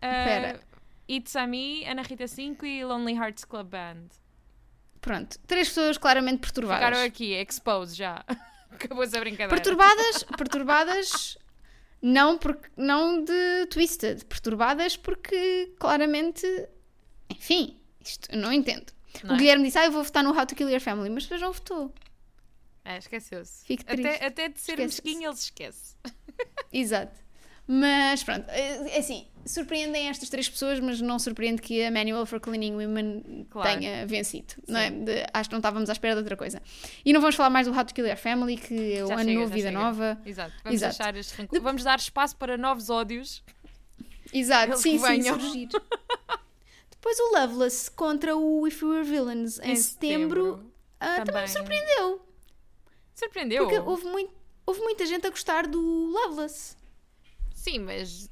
Ah, 0.00 0.20
Espera. 0.20 0.60
It's 1.10 1.34
a 1.34 1.46
Me, 1.46 1.84
Ana 1.86 2.02
Rita 2.02 2.28
5 2.28 2.64
e 2.64 2.84
Lonely 2.84 3.14
Hearts 3.14 3.44
Club 3.44 3.68
Band. 3.68 4.08
Pronto. 5.02 5.38
Três 5.46 5.68
pessoas 5.68 5.98
claramente 5.98 6.38
perturbadas. 6.38 6.86
Ficaram 6.86 7.04
aqui, 7.04 7.34
expose 7.34 7.94
já. 7.94 8.24
Acabou-se 8.70 9.14
a 9.14 9.20
brincadeira. 9.20 9.50
Perturbadas, 9.50 10.22
perturbadas 10.22 11.36
não, 12.00 12.38
porque, 12.38 12.68
não 12.76 13.22
de 13.22 13.66
Twisted, 13.66 14.24
perturbadas 14.24 14.96
porque 14.96 15.72
claramente, 15.78 16.46
enfim, 17.28 17.78
isto 18.00 18.30
eu 18.32 18.38
não 18.38 18.52
entendo. 18.52 18.92
Não 19.24 19.32
o 19.32 19.34
é? 19.34 19.38
Guilherme 19.38 19.64
disse, 19.64 19.78
ah, 19.78 19.84
eu 19.84 19.92
vou 19.92 20.02
votar 20.02 20.24
no 20.24 20.30
How 20.30 20.46
to 20.46 20.54
Kill 20.54 20.70
Your 20.70 20.80
Family, 20.80 21.10
mas 21.10 21.24
depois 21.24 21.40
não 21.40 21.52
votou. 21.52 21.92
É, 22.84 22.96
esqueceu-se. 22.96 23.64
Fico 23.66 23.84
triste. 23.84 24.06
Até, 24.06 24.26
até 24.26 24.48
de 24.48 24.60
ser 24.60 24.78
mesquinho 24.78 25.28
ele 25.28 25.36
se 25.36 25.44
esquece. 25.44 25.96
Exato. 26.72 27.20
Mas 27.66 28.22
pronto, 28.24 28.44
é 28.48 28.96
é 28.96 28.98
assim, 28.98 29.26
surpreendem 29.46 30.08
estas 30.08 30.28
três 30.28 30.48
pessoas, 30.48 30.80
mas 30.80 31.00
não 31.00 31.18
surpreende 31.18 31.62
que 31.62 31.82
a 31.84 31.90
Manual 31.90 32.26
for 32.26 32.40
Cleaning 32.40 32.74
Women 32.74 33.46
Claro. 33.50 33.78
tenha 33.78 34.04
vencido. 34.06 34.54
Não 34.66 34.78
é? 34.80 34.90
De- 34.90 35.26
acho 35.32 35.48
que 35.48 35.54
não 35.54 35.60
estávamos 35.60 35.88
à 35.88 35.92
espera 35.92 36.14
de 36.14 36.20
outra 36.20 36.36
coisa. 36.36 36.60
E 37.04 37.12
não 37.12 37.20
vamos 37.20 37.36
falar 37.36 37.50
mais 37.50 37.66
do 37.66 37.72
How 37.76 37.84
to 37.84 37.94
Kill 37.94 38.06
Your 38.06 38.16
Family, 38.16 38.56
que 38.56 38.94
é 38.94 39.04
o 39.04 39.08
Já 39.08 39.14
ano 39.14 39.24
chega, 39.24 39.40
novo, 39.40 39.52
vida 39.54 39.68
chega. 39.68 39.78
nova. 39.80 40.18
Exato. 40.26 40.52
Vamos, 40.64 40.74
Exato. 40.82 40.96
deixar 40.98 41.16
este 41.16 41.34
rancor- 41.40 41.60
Vamos 41.60 41.84
dar 41.84 41.98
espaço 41.98 42.36
para 42.36 42.56
novos 42.58 42.90
ódios. 42.90 43.42
Exato, 44.32 44.72
Eles 44.72 44.80
sim, 44.80 44.98
sim, 44.98 45.22
surgir. 45.22 45.68
Depois 46.90 47.18
o 47.18 47.32
Loveless 47.38 47.90
contra 47.90 48.36
o 48.36 48.66
If 48.66 48.82
We 48.82 48.88
Were 48.90 49.04
Villains 49.04 49.58
em, 49.60 49.74
setembro, 49.76 50.64
ah, 51.00 51.22
também 51.24 51.42
me 51.42 51.48
surpreendeu. 51.48 52.26
Surpreendeu. 53.14 53.64
Porque 53.64 53.78
houve, 53.80 54.04
muito, 54.06 54.32
houve 54.64 54.80
muita 54.80 55.04
gente 55.06 55.26
a 55.26 55.30
gostar 55.30 55.66
do 55.66 55.80
Loveless. 55.80 56.76
Sim, 57.62 57.78
mas 57.78 58.28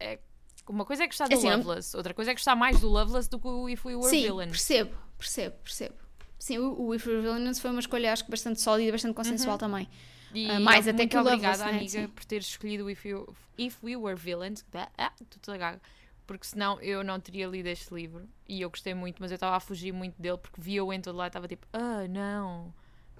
é- 0.00 0.18
uma 0.66 0.86
coisa 0.86 1.04
é 1.04 1.06
gostar 1.06 1.28
do 1.28 1.34
Assim, 1.34 1.50
Loveless, 1.50 1.94
outra 1.94 2.14
coisa 2.14 2.30
é 2.30 2.34
gostar 2.34 2.56
mais 2.56 2.80
do 2.80 2.88
Loveless 2.88 3.28
do 3.28 3.38
que 3.38 3.46
o 3.46 3.68
If 3.68 3.84
We 3.84 3.96
Were 3.96 4.08
Sim, 4.08 4.22
Villains. 4.22 4.50
percebo, 4.50 4.96
percebo, 5.18 5.56
percebo. 5.62 5.94
Sim, 6.38 6.58
o, 6.58 6.80
o 6.86 6.94
If 6.94 7.06
We 7.06 7.12
Were 7.12 7.22
Villains 7.22 7.58
foi 7.60 7.70
uma 7.70 7.80
escolha, 7.80 8.10
acho 8.12 8.24
que 8.24 8.30
bastante 8.30 8.62
sólida 8.62 8.88
e 8.88 8.92
bastante 8.92 9.14
consensual 9.14 9.58
também. 9.58 9.86
E 10.32 10.50
Ah, 10.50 10.58
mais 10.58 10.88
até 10.88 11.06
que 11.06 11.14
o 11.14 11.20
obrigada, 11.20 11.66
né? 11.66 11.70
amiga, 11.78 11.90
Sim. 11.90 12.08
por 12.08 12.24
ter 12.24 12.38
escolhido 12.38 12.84
o 12.86 12.90
If, 12.90 13.04
You- 13.04 13.36
If 13.58 13.76
We 13.84 13.94
Were 13.96 14.16
Villains. 14.18 14.64
Ah, 14.96 15.12
toda 15.42 15.58
gaga. 15.58 15.82
Porque 16.26 16.46
senão 16.46 16.80
eu 16.80 17.04
não 17.04 17.20
teria 17.20 17.46
lido 17.46 17.66
este 17.66 17.92
livro. 17.92 18.26
E 18.48 18.62
eu 18.62 18.70
gostei 18.70 18.94
muito, 18.94 19.20
mas 19.20 19.30
eu 19.30 19.34
estava 19.34 19.54
a 19.56 19.60
fugir 19.60 19.92
muito 19.92 20.14
dele 20.22 20.38
porque 20.38 20.58
via-o 20.58 20.90
em 20.90 21.00
todo 21.02 21.16
lado 21.16 21.26
e 21.26 21.28
estava 21.28 21.46
tipo, 21.46 21.66
ah, 21.74 22.08
não. 22.08 22.72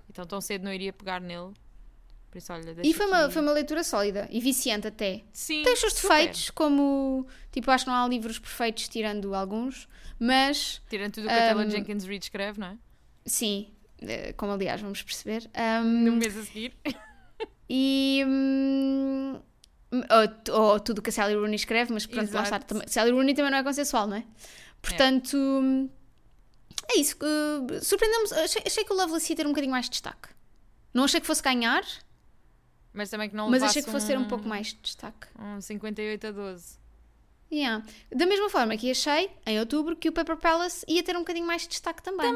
Então 0.09 0.25
tão 0.25 0.41
cedo 0.41 0.63
não 0.65 0.73
iria 0.73 0.93
pegar 0.93 1.21
nele. 1.21 1.53
Por 2.33 2.39
isso, 2.39 2.51
olha, 2.51 2.75
E 2.83 2.95
foi 2.95 3.05
uma, 3.07 3.25
aqui- 3.27 3.35
foi 3.35 3.43
uma 3.43 3.53
leitura 3.53 3.85
sólida 3.85 4.27
e 4.31 4.41
viciante 4.41 4.87
até. 4.87 5.21
Sim, 5.35 5.63
Tem 5.65 5.75
os 5.75 5.81
seus 5.81 5.93
defeitos, 5.93 6.49
como. 6.51 7.27
Tipo, 7.53 7.71
acho 7.71 7.85
que 7.85 7.91
não 7.91 7.97
há 8.03 8.09
livros 8.09 8.39
perfeitos, 8.39 8.89
tirando 8.89 9.35
alguns, 9.35 9.87
mas 10.19 10.81
Tirando 10.89 11.13
tudo 11.13 11.27
o 11.27 11.29
que 11.29 11.35
a 11.35 11.47
Taylor 11.49 11.67
Um, 11.67 11.71
Jenkins 11.71 12.05
Reid 12.05 12.25
escreve, 12.25 12.59
não 12.59 12.69
é? 12.69 12.79
sim, 13.27 13.69
eh, 14.01 14.33
como 14.33 14.51
aliás 14.53 14.81
vamos 14.81 15.03
perceber. 15.03 15.49
No 15.85 16.13
Um, 16.13 16.17
mês 16.17 16.35
a 16.39 16.43
seguir. 16.43 16.75
e. 17.69 18.25
hum, 18.27 19.39
ou, 19.93 20.55
ou 20.59 20.81
tudo 20.81 21.01
o 21.01 21.03
que 21.03 21.11
a 21.11 21.13
Sally 21.13 21.35
Rooney 21.35 21.55
escreve, 21.57 21.93
mas 21.93 22.07
pronto, 22.07 22.33
lá 22.33 22.45
está. 22.45 22.57
Exato. 22.57 22.67
Também, 22.67 22.89
Sally 22.89 23.11
Rooney 23.11 23.35
também 23.35 23.51
não 23.51 23.59
é 23.59 23.63
consensual, 23.63 24.07
não 24.07 24.17
é? 24.17 24.25
Portanto. 24.81 25.37
É 26.91 26.99
isso. 26.99 27.17
eh, 27.23 27.81
Surpreendemos. 27.81 28.33
Achei, 28.33 28.63
achei 28.67 28.85
que 28.85 28.93
o 28.93 28.97
Lovelace 28.97 29.31
ia 29.33 29.37
ter 29.37 29.45
um 29.47 29.51
bocadinho 29.51 29.71
mais 29.71 29.85
de 29.85 29.91
destaque. 29.93 30.31
Não 30.95 31.05
achei 31.05 31.21
que 31.21 31.27
fosse 31.27 31.43
ganhar, 31.43 31.83
Mas 32.93 33.09
também 33.11 33.29
que 33.31 33.35
não 33.37 33.49
mas 33.49 33.63
achei 33.63 33.83
que 33.83 33.91
fosse 33.91 34.07
ter 34.07 34.19
um 34.19 34.25
pouco 34.27 34.47
mais 34.47 34.69
de 34.69 34.77
destaque. 34.83 35.27
Um 35.39 35.61
58 35.61 36.27
a 36.27 36.31
12. 36.31 36.79
Yeah. 37.51 37.85
Da 38.11 38.27
mesma 38.27 38.49
forma 38.51 38.77
que 38.77 38.91
achei, 38.91 39.31
em 39.47 39.59
outubro, 39.61 39.95
que 39.97 40.09
o 40.09 40.13
Paper 40.13 40.37
Palace 40.37 40.85
ia 40.89 41.03
ter 41.03 41.15
um 41.17 41.21
bocadinho 41.21 41.47
mais 41.47 41.63
de 41.63 41.69
destaque 41.69 42.03
também. 42.03 42.35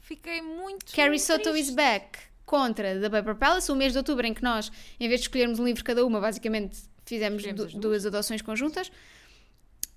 Fiquei 0.00 0.42
muito. 0.42 0.92
Carrie 0.94 1.18
Soto 1.18 1.50
triste. 1.50 1.68
is 1.70 1.74
back 1.74 2.18
contra 2.44 3.00
The 3.00 3.08
Paper 3.08 3.34
Palace, 3.36 3.70
o 3.72 3.76
mês 3.76 3.92
de 3.92 3.98
outubro 3.98 4.26
em 4.26 4.34
que 4.34 4.42
nós, 4.42 4.70
em 5.00 5.08
vez 5.08 5.20
de 5.20 5.26
escolhermos 5.28 5.58
um 5.58 5.64
livro 5.64 5.82
cada 5.84 6.04
uma, 6.04 6.20
basicamente 6.20 6.78
fizemos 7.06 7.42
du- 7.54 7.66
duas. 7.80 8.04
adoções 8.06 8.42
conjuntas. 8.42 8.90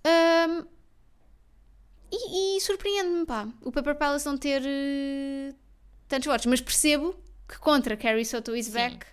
Ahm, 0.03 0.65
e 2.12 2.57
e 2.57 2.62
surpreende-me, 2.62 3.25
pá, 3.25 3.48
o 3.62 3.72
Paper 3.72 3.96
Palace 3.96 4.25
não 4.25 4.38
ter 4.38 4.62
eh, 4.65 5.53
tantos 6.07 6.25
votos, 6.27 6.46
mas 6.46 6.62
percebo 6.62 7.15
que 7.48 7.57
contra 7.60 7.98
Carrie 7.98 8.25
Soto 8.25 8.55
is 8.55 8.67
Sim. 8.67 8.72
back 8.74 9.05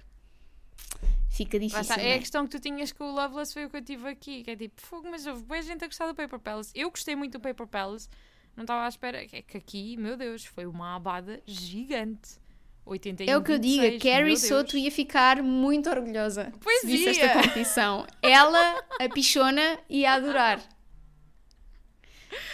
fica 1.34 1.58
difícil. 1.58 1.94
É 1.96 2.10
é? 2.10 2.14
a 2.14 2.18
questão 2.18 2.46
que 2.46 2.50
tu 2.50 2.60
tinhas 2.60 2.92
com 2.92 3.04
o 3.04 3.12
Loveless, 3.12 3.52
foi 3.52 3.66
o 3.66 3.70
que 3.70 3.76
eu 3.76 3.82
tive 3.82 4.08
aqui. 4.08 4.42
Que 4.42 4.52
é 4.52 4.56
tipo, 4.56 4.80
fogo, 4.80 5.08
mas 5.10 5.26
houve 5.26 5.42
boa 5.42 5.60
gente 5.60 5.84
a 5.84 5.86
gostar 5.86 6.06
do 6.06 6.14
Paper 6.14 6.38
Palace. 6.38 6.70
Eu 6.74 6.90
gostei 6.90 7.16
muito 7.16 7.32
do 7.32 7.40
Paper 7.40 7.66
Palace, 7.66 8.08
não 8.56 8.62
estava 8.62 8.84
à 8.84 8.88
espera. 8.88 9.22
É 9.22 9.42
que 9.42 9.56
aqui, 9.56 9.96
meu 9.96 10.16
Deus, 10.16 10.44
foi 10.44 10.66
uma 10.66 10.96
abada 10.96 11.42
gigante. 11.46 12.42
81, 12.86 13.32
É 13.32 13.36
o 13.36 13.42
que 13.42 13.52
eu 13.52 13.58
digo, 13.58 13.82
26, 13.82 14.00
a 14.00 14.04
Carrie 14.04 14.36
Soto 14.36 14.76
ia 14.76 14.90
ficar 14.90 15.42
muito 15.42 15.88
orgulhosa 15.88 16.52
Pois 16.60 16.82
se 16.82 16.86
visse 16.86 17.04
ia. 17.04 17.10
esta 17.12 17.32
competição. 17.32 18.06
Ela, 18.20 18.84
a 19.00 19.08
pichona, 19.08 19.78
ia 19.88 20.12
adorar. 20.12 20.60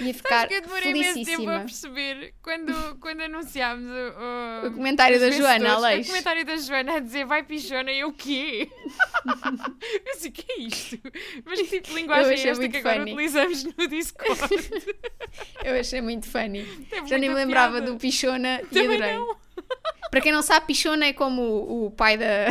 Ia 0.01 0.15
ficar 0.15 0.49
que 0.49 0.55
eu 0.55 0.63
demorei 0.63 0.91
imenso 0.91 1.25
tempo 1.25 1.51
a 1.51 1.61
felicíssima. 1.61 1.61
perceber 1.61 2.35
quando, 2.43 2.97
quando 3.01 3.21
anunciámos 3.21 3.87
o, 3.87 4.67
O 4.69 4.73
comentário 4.73 5.17
os 5.17 5.23
da 5.23 5.31
Joana, 5.31 5.73
Aleix. 5.75 6.07
O 6.07 6.11
comentário 6.11 6.45
da 6.45 6.57
Joana 6.57 6.97
a 6.97 7.01
dizer 7.01 7.27
vai 7.27 7.43
pichona 7.43 7.93
e 7.93 8.01
eu 8.01 8.09
o 8.09 8.13
quê? 8.13 8.69
eu 9.25 10.29
o 10.29 10.33
que 10.33 10.53
é 10.53 10.61
isto? 10.61 10.99
Mas 11.45 11.61
que 11.61 11.67
tipo 11.67 11.89
de 11.89 11.95
linguagem 11.95 12.33
é 12.33 12.49
esta 12.49 12.69
que 12.69 12.77
agora 12.79 12.99
funny. 13.01 13.13
utilizamos 13.13 13.65
no 13.65 13.89
Discord? 13.89 14.41
Eu 15.65 15.79
achei 15.79 16.01
muito 16.01 16.27
funny. 16.29 16.67
Já 17.07 17.19
nem 17.19 17.29
me 17.29 17.35
lembrava 17.35 17.77
piada. 17.79 17.93
do 17.93 17.99
Pichona 17.99 18.63
e 18.73 18.79
adorei. 18.79 19.13
não. 19.15 19.37
Para 20.11 20.21
quem 20.21 20.33
não 20.33 20.43
sabe, 20.43 20.67
Pichona 20.67 21.07
é 21.07 21.13
como 21.13 21.43
o, 21.43 21.87
o 21.87 21.91
pai 21.91 22.17
da, 22.17 22.47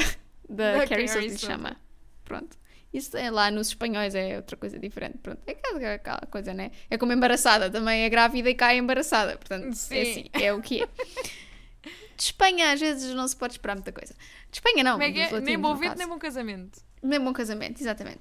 da, 0.48 0.78
Da 0.78 0.88
Carrie 0.88 1.08
Soto. 1.08 1.38
chama. 1.40 1.76
Pronto. 2.24 2.58
Isso 2.92 3.16
é 3.16 3.30
lá 3.30 3.52
nos 3.52 3.68
espanhóis 3.68 4.16
é 4.16 4.38
outra 4.38 4.58
coisa 4.58 4.80
diferente. 4.80 5.20
Pronto. 5.20 5.42
É 5.46 5.52
aquela, 5.52 5.94
aquela 5.94 6.28
coisa, 6.32 6.54
né? 6.54 6.72
É 6.90 6.98
como 6.98 7.14
embaraçada. 7.14 7.70
Também 7.70 8.04
é 8.04 8.10
grávida 8.10 8.50
e 8.50 8.56
cai 8.56 8.78
embaraçada. 8.78 9.38
Portanto, 9.38 9.68
é 9.68 9.74
Sim. 9.74 10.02
assim. 10.02 10.30
É 10.34 10.52
o 10.52 10.62
que 10.62 10.84
é. 10.84 10.88
De 12.18 12.24
Espanha, 12.24 12.74
às 12.74 12.80
vezes, 12.80 13.14
não 13.14 13.28
se 13.28 13.36
pode 13.36 13.54
esperar 13.54 13.76
muita 13.76 13.94
coisa. 13.94 14.14
De 14.52 14.58
Espanha, 14.58 14.84
não. 14.84 14.94
Como 14.94 15.04
é 15.04 15.12
que 15.12 15.20
é? 15.20 15.40
Nem 15.40 15.58
bom 15.58 15.76
vento, 15.76 15.98
nem 15.98 16.08
bom 16.08 16.18
casamento. 16.18 16.82
Nem 17.02 17.20
bom 17.20 17.32
casamento, 17.32 17.80
exatamente. 17.80 18.20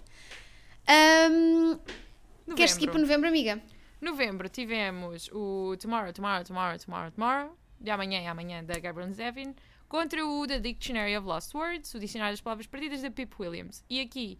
Novembro. 2.48 2.56
queres 2.56 2.72
seguir 2.72 2.90
para 2.90 3.00
novembro, 3.00 3.28
amiga? 3.28 3.60
Novembro 4.00 4.48
tivemos 4.48 5.28
o 5.32 5.76
Tomorrow, 5.78 6.12
Tomorrow, 6.12 6.44
Tomorrow, 6.44 6.78
Tomorrow, 6.78 7.10
Tomorrow, 7.10 7.58
de 7.80 7.90
amanhã 7.90 8.22
e 8.22 8.26
amanhã, 8.26 8.62
da 8.62 8.78
Gabrielle 8.78 9.12
Zevin, 9.12 9.54
contra 9.88 10.24
o 10.24 10.46
The 10.46 10.60
Dictionary 10.60 11.16
of 11.16 11.26
Lost 11.26 11.52
Words, 11.54 11.94
o 11.94 11.98
Dicionário 11.98 12.34
das 12.34 12.40
Palavras 12.40 12.66
Perdidas, 12.66 13.02
da 13.02 13.10
Pip 13.10 13.34
Williams. 13.40 13.82
E 13.90 14.00
aqui 14.00 14.38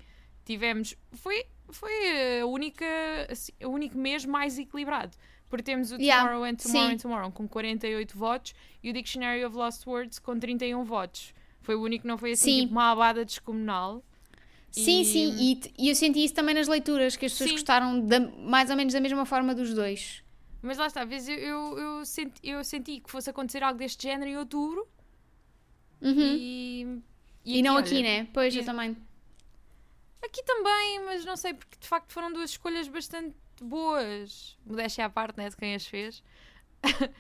tivemos. 0.49 0.95
Foi, 1.13 1.45
foi 1.71 2.41
a 2.41 2.47
única, 2.47 2.85
assim, 3.31 3.53
o 3.65 3.69
único 3.69 3.97
mês 3.97 4.25
mais 4.25 4.59
equilibrado. 4.59 5.17
Porque 5.49 5.63
temos 5.63 5.91
o 5.93 5.97
Yeah, 5.97 6.25
Tomorrow 6.29 6.45
and 6.45 6.57
Tomorrow 6.57 6.89
sim. 6.89 6.95
and 6.95 6.99
Tomorrow 6.99 7.33
com 7.33 7.49
48 7.49 8.19
votos 8.19 8.55
e 8.83 8.91
o 8.91 8.93
Dictionary 8.93 9.45
of 9.45 9.57
Lost 9.57 9.87
Words 9.87 10.19
com 10.19 10.39
31 10.39 10.85
votos. 10.85 11.33
Foi 11.63 11.75
o 11.75 11.83
único 11.83 12.03
que 12.03 12.09
não 12.09 12.19
foi 12.19 12.33
assim, 12.33 12.53
Sim. 12.53 12.61
tipo, 12.63 12.73
uma 12.73 12.91
abada 12.91 13.25
descomunal. 13.25 14.03
Sim, 14.71 15.01
E- 15.01 15.05
sim, 15.07 15.35
e, 15.39 15.85
e 15.87 15.89
eu 15.89 15.95
senti 15.95 16.23
isso 16.23 16.35
também 16.35 16.55
nas 16.55 16.69
leituras, 16.69 17.17
que 17.17 17.25
as 17.25 17.33
pessoas 17.33 17.49
Sim. 17.51 17.55
gostaram 17.57 18.01
da- 18.07 18.21
mais 18.21 18.69
ou 18.69 18.77
menos 18.77 18.93
da 18.93 19.01
mesma 19.01 19.25
forma 19.25 19.55
dos 19.55 19.73
dois. 19.73 20.23
Mas 20.61 20.77
lá 20.77 20.87
está, 20.87 21.03
às 21.03 21.09
vezes 21.09 21.29
eu, 21.29 21.37
eu, 21.39 21.79
eu 21.79 22.05
senti, 22.05 22.41
eu 22.43 22.63
senti 22.63 23.01
que 23.01 23.11
fosse 23.11 23.31
acontecer 23.31 23.63
algo 23.63 23.79
deste 23.79 24.03
género 24.03 24.31
em 24.31 24.37
outubro 24.37 24.87
Uhum. 26.03 26.37
e, 26.39 27.01
E, 27.45 27.63
não 27.63 27.75
olha, 27.77 27.85
aqui, 27.85 28.03
né? 28.03 28.29
Pois, 28.33 28.55
eu 28.55 28.63
e- 28.63 28.65
também. 28.65 28.97
Aqui 30.23 30.43
também, 30.43 31.05
mas 31.05 31.25
não 31.25 31.37
sei, 31.37 31.55
porque 31.55 31.77
de 31.79 31.87
facto 31.87 32.13
foram 32.13 32.33
duas 32.33 32.51
escolhas 32.51 32.89
bastante 32.89 33.37
boas. 33.63 34.59
Modéstia 34.65 35.07
à 35.07 35.11
parte, 35.11 35.39
né, 35.39 35.49
de 35.49 35.57
quem 35.57 35.75
as 35.75 35.87
fez. 35.87 36.23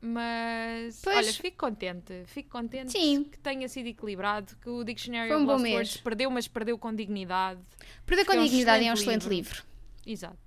mas, 0.00 1.00
Pois. 1.02 1.16
olha, 1.16 1.32
fico 1.32 1.58
contente. 1.58 2.24
Fico 2.26 2.50
contente 2.50 2.92
Sim. 2.92 3.24
que 3.24 3.38
tenha 3.38 3.68
sido 3.68 3.86
equilibrado, 3.86 4.56
que 4.56 4.68
o 4.68 4.82
Dictionary 4.84 5.32
um 5.32 5.44
of 5.44 5.62
Lost. 5.62 5.72
Words 5.72 5.96
perdeu, 5.98 6.30
mas 6.30 6.48
perdeu 6.48 6.78
com 6.78 6.94
dignidade. 6.94 7.60
Perder 8.06 8.24
com 8.24 8.32
Foi 8.32 8.40
um 8.40 8.44
dignidade 8.44 8.84
é 8.84 8.90
um 8.90 8.94
excelente 8.94 9.22
excelente 9.22 9.34
livro. 9.36 9.62
Exato. 10.06 10.38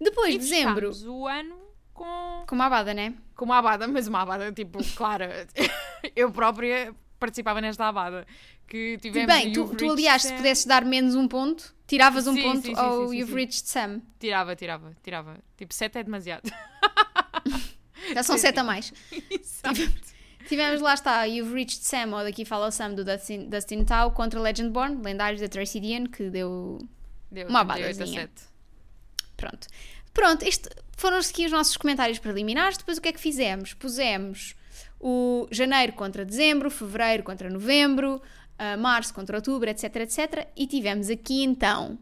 Depois, 0.00 0.34
e 0.34 0.38
dezembro, 0.38 0.90
o 1.06 1.26
ano 1.26 1.56
com 1.92 2.44
com 2.46 2.54
uma 2.54 2.66
abada, 2.66 2.94
né? 2.94 3.14
com 3.36 3.44
uma 3.44 3.58
abada, 3.58 3.86
mas 3.86 4.06
uma 4.08 4.22
abada, 4.22 4.50
tipo, 4.52 4.78
clara. 4.96 5.46
eu 6.16 6.30
própria 6.32 6.94
participava 7.18 7.60
nesta 7.60 7.86
abada. 7.86 8.26
Que 8.70 8.96
tivemos 8.98 9.26
Bem, 9.26 9.52
tu, 9.52 9.74
tu 9.74 9.90
aliás, 9.90 10.22
se 10.22 10.28
Sam. 10.28 10.36
pudesses 10.36 10.64
dar 10.64 10.84
menos 10.84 11.16
um 11.16 11.26
ponto, 11.26 11.74
tiravas 11.88 12.28
um 12.28 12.34
Sim, 12.34 12.42
ponto 12.42 12.62
sim, 12.62 12.74
sim, 12.74 12.80
ao 12.80 13.08
sim, 13.08 13.16
You've. 13.16 13.34
Reached 13.34 13.66
Sam. 13.68 14.00
Tirava, 14.18 14.54
tirava, 14.54 14.96
tirava. 15.02 15.38
Tipo, 15.56 15.74
7 15.74 15.98
é 15.98 16.04
demasiado. 16.04 16.48
Já 18.14 18.22
são 18.22 18.38
sete 18.38 18.58
a 18.60 18.64
mais. 18.64 18.92
Exato. 19.28 19.80
Tivemos 20.48 20.80
lá 20.80 20.94
está, 20.94 21.24
You've 21.24 21.52
Reached 21.52 21.84
Sam, 21.84 22.16
ou 22.16 22.24
daqui 22.24 22.44
fala 22.44 22.68
o 22.68 22.70
Sam 22.70 22.94
do 22.94 23.04
Dustin, 23.04 23.48
Dustin 23.48 23.84
Tao 23.84 24.12
contra 24.12 24.40
Legendborn, 24.40 25.02
lendários 25.02 25.40
da 25.40 25.48
Tracy 25.48 25.80
Dean, 25.80 26.06
que 26.06 26.30
deu. 26.30 26.78
Deu 27.30 27.48
Uma 27.48 27.64
38 27.64 27.70
a 27.70 27.92
abadazinha. 27.92 28.20
7. 28.22 28.32
Pronto. 29.36 29.66
Pronto, 30.12 30.44
isto 30.44 30.68
foram 30.96 31.18
aqui 31.18 31.46
os 31.46 31.52
nossos 31.52 31.76
comentários 31.76 32.18
preliminares. 32.18 32.78
Depois 32.78 32.98
o 32.98 33.00
que 33.00 33.08
é 33.08 33.12
que 33.12 33.20
fizemos? 33.20 33.74
Pusemos 33.74 34.54
o 34.98 35.46
janeiro 35.50 35.92
contra 35.92 36.24
dezembro, 36.24 36.70
fevereiro 36.70 37.22
contra 37.22 37.48
novembro, 37.48 38.20
ah, 38.62 38.76
março 38.76 39.14
contra 39.14 39.38
outubro, 39.38 39.70
etc, 39.70 39.84
etc. 39.96 40.48
E 40.54 40.66
tivemos 40.66 41.08
aqui 41.08 41.42
então 41.42 41.98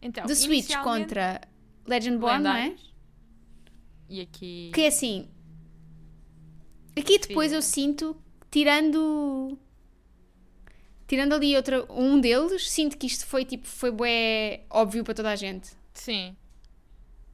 Então, 0.00 0.24
The 0.24 0.34
Switch 0.34 0.74
contra 0.82 1.38
Legendborn, 1.86 2.42
não 2.42 2.56
é? 2.56 2.74
E 4.08 4.22
aqui. 4.22 4.70
Que 4.72 4.80
é 4.82 4.86
assim. 4.86 5.28
Aqui 6.98 7.18
depois 7.18 7.50
Sim. 7.50 7.56
eu 7.56 7.62
sinto, 7.62 8.16
tirando. 8.50 9.58
Tirando 11.06 11.34
ali 11.34 11.54
outra, 11.54 11.84
um 11.92 12.18
deles, 12.18 12.70
sinto 12.70 12.96
que 12.96 13.06
isto 13.06 13.26
foi 13.26 13.44
tipo, 13.44 13.66
foi 13.66 13.90
bué 13.90 14.64
óbvio 14.70 15.04
para 15.04 15.14
toda 15.14 15.30
a 15.30 15.36
gente, 15.36 15.70
Sim, 15.94 16.36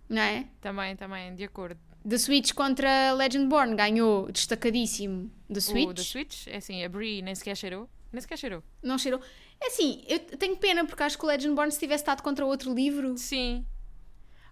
não 0.09 0.23
é? 0.23 0.49
também, 0.61 0.95
também, 0.97 1.35
de 1.35 1.45
acordo. 1.45 1.81
The 2.09 2.19
Switch 2.19 2.53
contra 2.53 3.13
Legendborn 3.13 3.75
ganhou 3.77 4.31
destacadíssimo 4.31 5.31
The 5.53 5.61
Switch. 5.61 5.89
O 5.89 5.93
da 5.95 6.03
Switch, 6.03 6.47
é 6.49 6.57
assim, 6.57 6.85
a 6.85 6.89
Brie 6.89 7.23
nem 7.23 7.35
sequer 7.35 7.57
cheirou. 7.57 7.89
Nem 8.13 8.21
sequer 8.21 8.39
cheirou. 8.39 8.63
Não 8.83 8.99
cheirou. 8.99 9.21
É 9.61 9.69
assim, 9.69 10.05
eu 10.07 10.19
tenho 10.21 10.57
pena 10.57 10.85
porque 10.85 11.03
acho 11.03 11.17
que 11.19 11.25
o 11.25 11.29
Legendborn 11.29 11.73
se 11.73 11.79
tivesse 11.79 12.03
estado 12.03 12.23
contra 12.23 12.45
outro 12.45 12.75
livro. 12.75 13.17
Sim. 13.17 13.65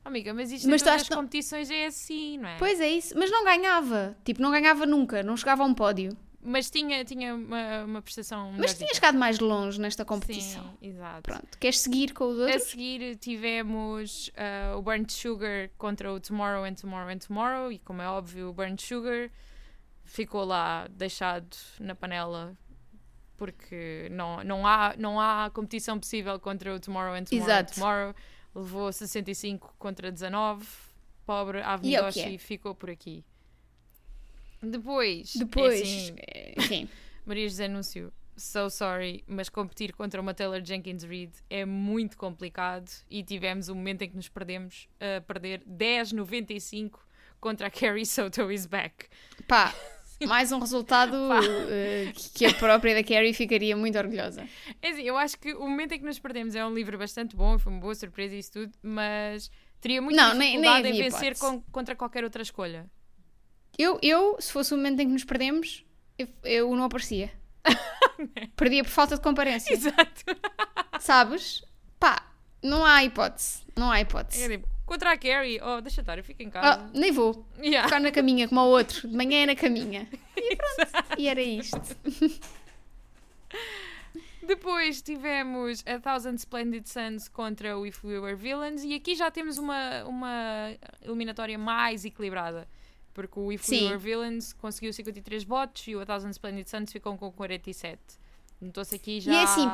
Amiga, 0.04 0.32
mas 0.34 0.50
isto 0.50 0.68
Mas 0.68 0.80
em 0.80 0.84
todas 0.84 0.94
achas 0.94 1.02
as 1.02 1.08
que 1.08 1.14
não- 1.14 1.22
competições 1.22 1.70
é 1.70 1.86
assim, 1.86 2.38
não 2.38 2.48
é? 2.48 2.56
Pois 2.58 2.80
é 2.80 2.88
isso, 2.88 3.14
mas 3.16 3.30
não 3.30 3.44
ganhava. 3.44 4.16
Tipo, 4.24 4.42
não 4.42 4.50
ganhava 4.50 4.84
nunca, 4.86 5.22
não 5.22 5.36
chegava 5.36 5.62
a 5.62 5.66
um 5.66 5.74
pódio. 5.74 6.16
Mas 6.42 6.68
tinha, 6.70 7.04
tinha 7.04 7.34
uma, 7.34 7.84
uma 7.84 8.02
prestação 8.02 8.52
Mas 8.58 8.74
tinha 8.74 8.92
chegado 8.92 9.16
mais 9.16 9.38
longe 9.38 9.80
nesta 9.80 10.04
competição. 10.04 10.64
Sim, 10.80 10.88
exato. 10.88 11.22
Pronto. 11.22 11.58
Queres 11.58 11.78
seguir 11.78 12.12
com 12.12 12.24
os 12.24 12.38
A 12.40 12.42
outros? 12.42 12.62
seguir 12.64 13.16
tivemos 13.16 14.28
uh, 14.28 14.76
o 14.76 14.82
Burnt 14.82 15.10
Sugar 15.10 15.70
contra 15.78 16.12
o 16.12 16.18
Tomorrow 16.18 16.64
and 16.64 16.74
Tomorrow 16.74 17.08
and 17.10 17.18
Tomorrow 17.18 17.70
e 17.70 17.78
como 17.78 18.02
é 18.02 18.08
óbvio 18.08 18.48
o 18.48 18.52
Burnt 18.52 18.80
Sugar 18.80 19.30
ficou 20.04 20.44
lá 20.44 20.88
deixado 20.88 21.56
na 21.78 21.94
panela 21.94 22.56
porque 23.36 24.08
não, 24.10 24.42
não, 24.44 24.66
há, 24.66 24.94
não 24.98 25.20
há 25.20 25.50
competição 25.50 25.98
possível 25.98 26.38
contra 26.40 26.74
o 26.74 26.80
Tomorrow 26.80 27.14
and 27.14 27.24
Tomorrow 27.24 27.48
Exato. 27.50 27.70
and 27.72 27.74
Tomorrow 27.74 28.14
levou 28.54 28.92
65 28.92 29.74
contra 29.78 30.10
19 30.10 30.66
pobre 31.24 31.60
E 31.82 31.96
é 31.96 32.34
é. 32.34 32.38
ficou 32.38 32.74
por 32.74 32.90
aqui 32.90 33.24
depois, 34.62 35.34
é 35.36 35.38
Depois, 35.40 35.80
assim, 35.82 36.14
eh, 36.18 36.54
enfim, 36.56 36.88
Maria 37.26 37.48
José 37.48 37.64
Anúncio, 37.66 38.12
so 38.36 38.68
sorry, 38.70 39.22
mas 39.26 39.48
competir 39.48 39.92
contra 39.92 40.20
uma 40.20 40.32
Taylor 40.34 40.62
Jenkins 40.64 41.02
Reid 41.02 41.32
é 41.50 41.64
muito 41.64 42.16
complicado 42.16 42.90
e 43.10 43.22
tivemos 43.22 43.68
um 43.68 43.74
momento 43.74 44.02
em 44.02 44.08
que 44.10 44.16
nos 44.16 44.28
perdemos 44.28 44.88
a 45.00 45.20
perder 45.20 45.62
10-95 45.68 46.92
contra 47.40 47.66
a 47.66 47.70
Carrie 47.70 48.06
Soto 48.06 48.50
is 48.50 48.66
back. 48.66 49.06
pá, 49.48 49.74
mais 50.26 50.52
um 50.52 50.58
resultado 50.60 51.16
eh, 51.68 52.12
que 52.34 52.46
a 52.46 52.54
própria 52.54 52.94
da 52.94 53.02
Carrie 53.02 53.34
ficaria 53.34 53.76
muito 53.76 53.98
orgulhosa. 53.98 54.46
É 54.80 54.90
assim, 54.90 55.02
eu 55.02 55.16
acho 55.16 55.38
que 55.38 55.52
o 55.54 55.68
momento 55.68 55.92
em 55.92 55.98
que 55.98 56.04
nos 56.04 56.18
perdemos 56.18 56.54
é 56.54 56.64
um 56.64 56.72
livro 56.72 56.96
bastante 56.96 57.34
bom, 57.36 57.58
foi 57.58 57.72
uma 57.72 57.80
boa 57.80 57.94
surpresa 57.94 58.34
e 58.34 58.38
isso 58.38 58.52
tudo, 58.52 58.72
mas 58.82 59.50
teria 59.80 60.00
muita 60.00 60.20
Não, 60.22 60.34
nem- 60.34 60.58
nem 60.58 60.82
dificuldade 60.82 60.88
em 60.88 61.02
vencer 61.02 61.38
com- 61.38 61.60
contra 61.72 61.96
qualquer 61.96 62.22
outra 62.24 62.42
escolha. 62.42 62.88
Eu, 63.78 63.98
eu, 64.02 64.36
se 64.40 64.52
fosse 64.52 64.74
o 64.74 64.76
momento 64.76 65.00
em 65.00 65.06
que 65.06 65.12
nos 65.12 65.24
perdemos, 65.24 65.84
eu, 66.18 66.28
eu 66.44 66.76
não 66.76 66.84
aparecia. 66.84 67.30
Perdia 68.56 68.84
por 68.84 68.90
falta 68.90 69.16
de 69.16 69.22
comparência. 69.22 69.72
Exato. 69.72 70.24
Sabes? 71.00 71.64
Pá, 71.98 72.30
não 72.62 72.84
há 72.84 73.02
hipótese. 73.04 73.62
Não 73.76 73.90
há 73.90 74.00
hipótese. 74.00 74.42
É 74.42 74.48
tipo, 74.48 74.68
contra 74.84 75.12
a 75.12 75.18
Carrie, 75.18 75.60
oh, 75.62 75.80
deixa 75.80 76.00
estar, 76.00 76.18
eu 76.18 76.24
fico 76.24 76.42
em 76.42 76.50
casa. 76.50 76.90
nem 76.92 77.10
vou. 77.10 77.46
Yeah. 77.58 77.88
Ficar 77.88 78.00
na 78.00 78.10
caminha 78.12 78.46
como 78.48 78.60
o 78.60 78.68
outro. 78.68 79.08
De 79.08 79.16
manhã 79.16 79.42
é 79.42 79.46
na 79.46 79.56
caminha. 79.56 80.08
E 80.34 80.56
pronto. 80.56 80.90
E 81.18 81.28
era 81.28 81.40
isto. 81.40 81.80
Depois 84.42 85.00
tivemos 85.00 85.84
a 85.86 86.00
Thousand 86.00 86.34
Splendid 86.34 86.88
Suns 86.88 87.28
contra 87.28 87.78
o 87.78 87.86
If 87.86 88.02
We 88.02 88.18
Were 88.18 88.34
Villains 88.34 88.82
e 88.82 88.94
aqui 88.94 89.14
já 89.14 89.30
temos 89.30 89.56
uma, 89.56 90.04
uma 90.04 90.74
eliminatória 91.00 91.56
mais 91.56 92.04
equilibrada. 92.04 92.66
Porque 93.14 93.38
o 93.38 93.52
If 93.52 93.64
Sim. 93.64 93.84
We 93.84 93.90
Were 93.90 93.98
Villains 93.98 94.52
conseguiu 94.54 94.92
53 94.92 95.44
votos 95.44 95.86
e 95.86 95.94
o 95.94 96.00
A 96.00 96.06
Thousand 96.06 96.30
Splendid 96.30 96.68
Suns 96.68 96.90
ficou 96.90 97.16
com 97.18 97.30
47. 97.30 98.00
Notou-se 98.60 98.94
aqui 98.94 99.20
já. 99.20 99.32
E 99.32 99.36
é 99.36 99.42
assim, 99.42 99.68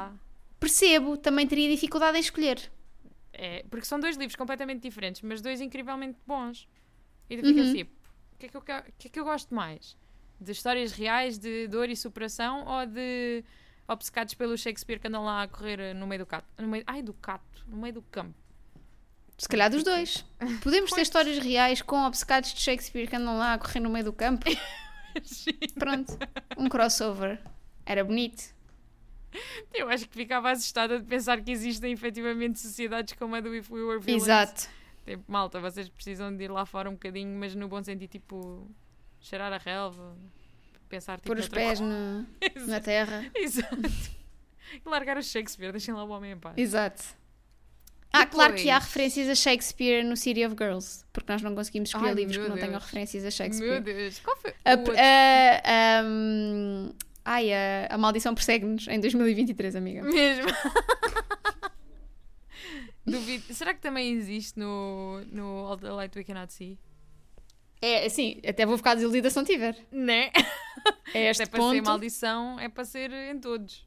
Percebo, 0.59 1.17
também 1.17 1.47
teria 1.47 1.71
dificuldade 1.71 2.17
em 2.17 2.21
escolher. 2.21 2.71
É, 3.33 3.65
porque 3.71 3.87
são 3.87 4.01
dois 4.01 4.17
livros 4.17 4.35
completamente 4.35 4.83
diferentes, 4.83 5.23
mas 5.23 5.41
dois 5.41 5.61
incrivelmente 5.61 6.19
bons. 6.27 6.67
E 7.31 7.37
tu 7.37 7.47
ficas 7.47 7.67
Uhum. 7.69 7.75
tipo: 7.75 7.93
o 8.35 8.39
que, 8.39 8.47
é 8.47 8.49
que 8.49 8.57
eu, 8.57 8.63
que 8.63 8.73
é 8.73 9.11
que 9.11 9.21
eu 9.21 9.25
gosto 9.25 9.55
mais? 9.55 9.97
De 10.41 10.51
histórias 10.51 10.93
reais, 10.93 11.39
de 11.39 11.69
dor 11.69 11.89
e 11.89 11.95
superação 11.97 12.65
ou 12.67 12.87
de 12.87 13.45
obcecados 13.87 14.35
pelo 14.35 14.57
Shakespeare 14.59 14.99
que 14.99 15.07
andam 15.07 15.25
lá 15.25 15.43
a 15.43 15.49
correr 15.49 15.95
no 15.95 16.07
meio 16.07 16.21
do 16.21 16.27
cato? 16.27 16.47
No 16.61 16.67
meio, 16.69 16.83
ai, 16.87 17.03
do 17.03 17.13
cato, 17.15 17.65
no 17.69 17.77
meio 17.77 17.95
do 17.95 18.03
campo. 18.03 18.35
Se 19.39 19.49
calhar 19.49 19.71
dos 19.71 19.83
dois. 19.85 20.25
Podemos 20.63 20.91
ter 20.91 21.03
histórias 21.03 21.39
reais 21.39 21.81
com 21.81 22.05
obcecados 22.05 22.53
de 22.53 22.61
Shakespeare 22.61 23.07
que 23.09 23.17
andam 23.17 23.39
lá 23.39 23.55
a 23.55 23.59
correr 23.59 23.81
no 23.81 23.89
meio 23.89 24.05
do 24.05 24.13
campo. 24.13 24.45
Pronto. 25.79 26.19
Um 26.57 26.69
crossover. 26.69 27.41
Era 27.87 28.05
bonito. 28.05 28.53
Eu 29.73 29.89
acho 29.89 30.09
que 30.09 30.15
ficava 30.17 30.51
assustada 30.51 30.99
de 30.99 31.07
pensar 31.07 31.41
que 31.41 31.51
existem 31.51 31.93
efetivamente 31.93 32.59
sociedades 32.59 33.15
como 33.15 33.35
a 33.35 33.41
do 33.41 33.55
If 33.55 33.71
We 33.71 33.83
Were 33.83 34.01
Villains. 34.01 34.25
Exato. 34.25 34.69
Tipo, 35.07 35.25
malta, 35.31 35.61
vocês 35.61 35.89
precisam 35.89 36.35
de 36.37 36.45
ir 36.45 36.51
lá 36.51 36.67
fora 36.67 36.89
um 36.91 36.95
bocadinho, 36.95 37.39
mas 37.39 37.55
no 37.55 37.69
bom 37.69 37.83
sentido, 37.83 38.11
tipo, 38.11 38.69
cheirar 39.21 39.53
a 39.53 39.59
relva, 39.59 40.17
pensar 40.89 41.17
tipo. 41.19 41.29
Pôr 41.29 41.39
os 41.39 41.49
pés 41.49 41.79
no- 41.81 42.27
na 42.67 42.81
terra. 42.81 43.31
Exato. 43.35 43.77
E 44.75 44.83
largar 44.89 45.17
o 45.17 45.23
Shakespeare, 45.23 45.71
deixem 45.73 45.95
lá 45.95 46.05
o 46.05 46.09
homem 46.11 46.33
em 46.33 46.39
paz. 46.39 46.57
Exato. 46.59 47.03
Ah, 48.13 48.27
claro 48.27 48.55
que 48.55 48.71
há 48.71 48.75
Depois- 48.79 48.85
referências 48.87 49.29
a 49.29 49.35
Shakespeare 49.35 50.03
no 50.03 50.17
City 50.17 50.45
of 50.45 50.57
Girls, 50.59 51.05
porque 51.13 51.31
nós 51.31 51.43
não 51.43 51.55
conseguimos 51.55 51.91
escolher 51.91 52.09
Ai, 52.09 52.15
livros 52.15 52.37
que 52.37 52.41
meu 52.43 52.49
não 52.49 52.57
tenham 52.57 52.73
Deus. 52.73 52.85
referências 52.85 53.23
a 53.23 53.27
Meu 53.27 53.31
Shakespeare. 53.33 53.81
Deus, 53.83 54.19
qual 54.21 54.37
foi 54.39 54.55
A, 54.65 54.71
outro? 54.73 54.95
a- 54.95 56.03
um, 56.05 56.93
ai, 57.25 57.53
a, 57.53 57.87
a 57.91 57.99
maldição 57.99 58.35
persegue-nos 58.35 58.89
em 58.89 58.99
2023, 58.99 59.77
amiga. 59.77 60.03
Mesmo. 60.03 60.47
Duvido. 63.07 63.55
Será 63.55 63.73
que 63.73 63.81
também 63.81 64.13
existe 64.13 64.59
no, 64.59 65.23
no 65.33 65.67
All 65.67 65.79
the 65.79 65.91
Light 65.91 66.17
We 66.17 66.25
Cannot 66.25 66.53
See? 66.53 66.79
É, 67.81 68.05
assim, 68.07 68.41
até 68.47 68.67
vou 68.67 68.77
ficar 68.77 68.95
desiludida 68.95 69.31
se 69.31 69.37
não 69.37 69.45
tiver. 69.45 69.77
Né? 69.91 70.31
É 71.15 71.25
este 71.31 71.45
é 71.45 71.47
para 71.47 71.61
ser 71.61 71.77
ponto. 71.77 71.85
maldição, 71.87 72.61
é 72.61 72.69
para 72.69 72.85
ser 72.85 73.11
em 73.13 73.39
todos. 73.39 73.87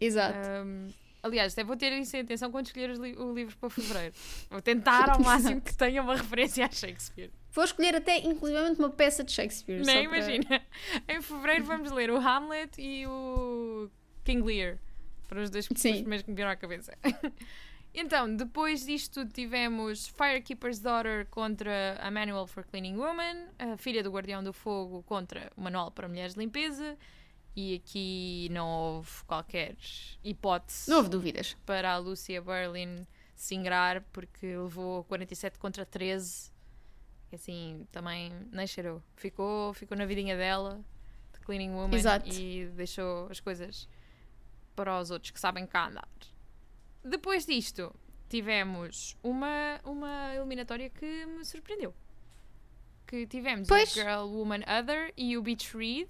Exato. 0.00 0.36
Ahm, 0.38 0.88
aliás, 1.26 1.52
até 1.52 1.62
vou 1.62 1.76
ter 1.76 1.92
isso 1.92 2.16
em 2.16 2.20
atenção 2.20 2.50
quando 2.50 2.66
escolher 2.66 2.90
li- 2.96 3.16
o 3.16 3.34
livro 3.34 3.56
para 3.58 3.68
fevereiro. 3.70 4.14
Vou 4.50 4.62
tentar 4.62 5.10
ao 5.10 5.20
máximo 5.20 5.60
que 5.60 5.74
tenha 5.76 6.02
uma 6.02 6.16
referência 6.16 6.64
a 6.66 6.70
Shakespeare. 6.70 7.30
Vou 7.52 7.64
escolher 7.64 7.94
até, 7.96 8.18
inclusivamente, 8.18 8.78
uma 8.78 8.90
peça 8.90 9.22
de 9.24 9.32
Shakespeare. 9.32 9.84
Nem 9.84 10.08
para- 10.08 10.18
imagina. 10.18 10.62
Em 11.08 11.20
fevereiro 11.22 11.64
vamos 11.64 11.90
ler 11.92 12.10
o 12.10 12.16
Hamlet 12.16 12.80
e 12.80 13.06
o 13.06 13.90
King 14.24 14.42
Lear. 14.42 14.78
Foram 15.28 15.42
os 15.42 15.50
dois 15.50 15.66
primeiros 15.68 16.22
que 16.22 16.30
me 16.30 16.36
vieram 16.36 16.50
à 16.52 16.56
cabeça. 16.56 16.96
Então, 17.98 18.36
depois 18.36 18.84
disto 18.84 19.24
tivemos 19.24 20.06
Firekeeper's 20.08 20.78
Daughter 20.80 21.26
contra 21.30 21.96
a 21.98 22.10
Manual 22.10 22.46
for 22.46 22.62
Cleaning 22.64 22.94
Woman, 22.96 23.46
a 23.58 23.78
Filha 23.78 24.02
do 24.02 24.10
Guardião 24.10 24.44
do 24.44 24.52
Fogo 24.52 25.02
contra 25.04 25.50
o 25.56 25.62
Manual 25.62 25.90
para 25.90 26.06
Mulheres 26.06 26.34
de 26.34 26.40
Limpeza, 26.40 26.94
e 27.56 27.74
aqui 27.74 28.48
não 28.52 28.68
houve 28.68 29.24
qualquer 29.26 29.74
hipótese 30.22 30.90
Não 30.90 30.98
houve 30.98 31.08
dúvidas. 31.08 31.56
para 31.64 31.90
a 31.92 31.96
Lucia 31.96 32.40
Berlin 32.42 33.06
se 33.34 33.54
ingrar, 33.54 34.02
porque 34.12 34.46
levou 34.56 35.02
47 35.04 35.58
contra 35.58 35.84
13. 35.86 36.52
Assim, 37.32 37.86
também 37.90 38.30
nem 38.52 38.66
cheirou. 38.66 39.02
Ficou, 39.16 39.72
ficou 39.74 39.96
na 39.96 40.04
vidinha 40.06 40.36
dela, 40.36 40.84
de 41.32 41.40
Cleaning 41.40 41.70
Woman, 41.72 41.96
Exato. 41.96 42.28
e 42.30 42.66
deixou 42.68 43.26
as 43.30 43.40
coisas 43.40 43.88
para 44.74 45.00
os 45.00 45.10
outros 45.10 45.30
que 45.30 45.40
sabem 45.40 45.66
cá 45.66 45.88
andar. 45.88 46.08
Depois 47.02 47.46
disto, 47.46 47.94
tivemos 48.28 49.16
uma, 49.22 49.80
uma 49.84 50.34
eliminatória 50.34 50.88
que 50.90 51.26
me 51.26 51.44
surpreendeu. 51.44 51.94
Que 53.06 53.26
tivemos 53.26 53.66
Pois. 53.68 53.90
o 53.92 53.94
Girl, 53.94 54.24
Woman, 54.26 54.60
Other 54.66 55.12
e 55.16 55.36
o 55.36 55.42
Beach 55.42 55.76
Read. 55.76 56.08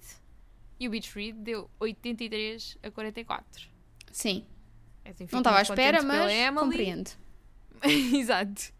E 0.79 0.87
o 0.87 0.91
Beach 0.91 1.11
Read 1.15 1.37
deu 1.39 1.69
83 1.79 2.77
a 2.83 2.91
44. 2.91 3.67
Sim. 4.11 4.45
Assim, 5.03 5.25
fico 5.25 5.31
Não 5.33 5.39
estava 5.39 5.57
à 5.59 5.61
espera, 5.61 6.01
mas 6.03 6.31
compreendo. 6.55 7.09
Exato. 8.13 8.73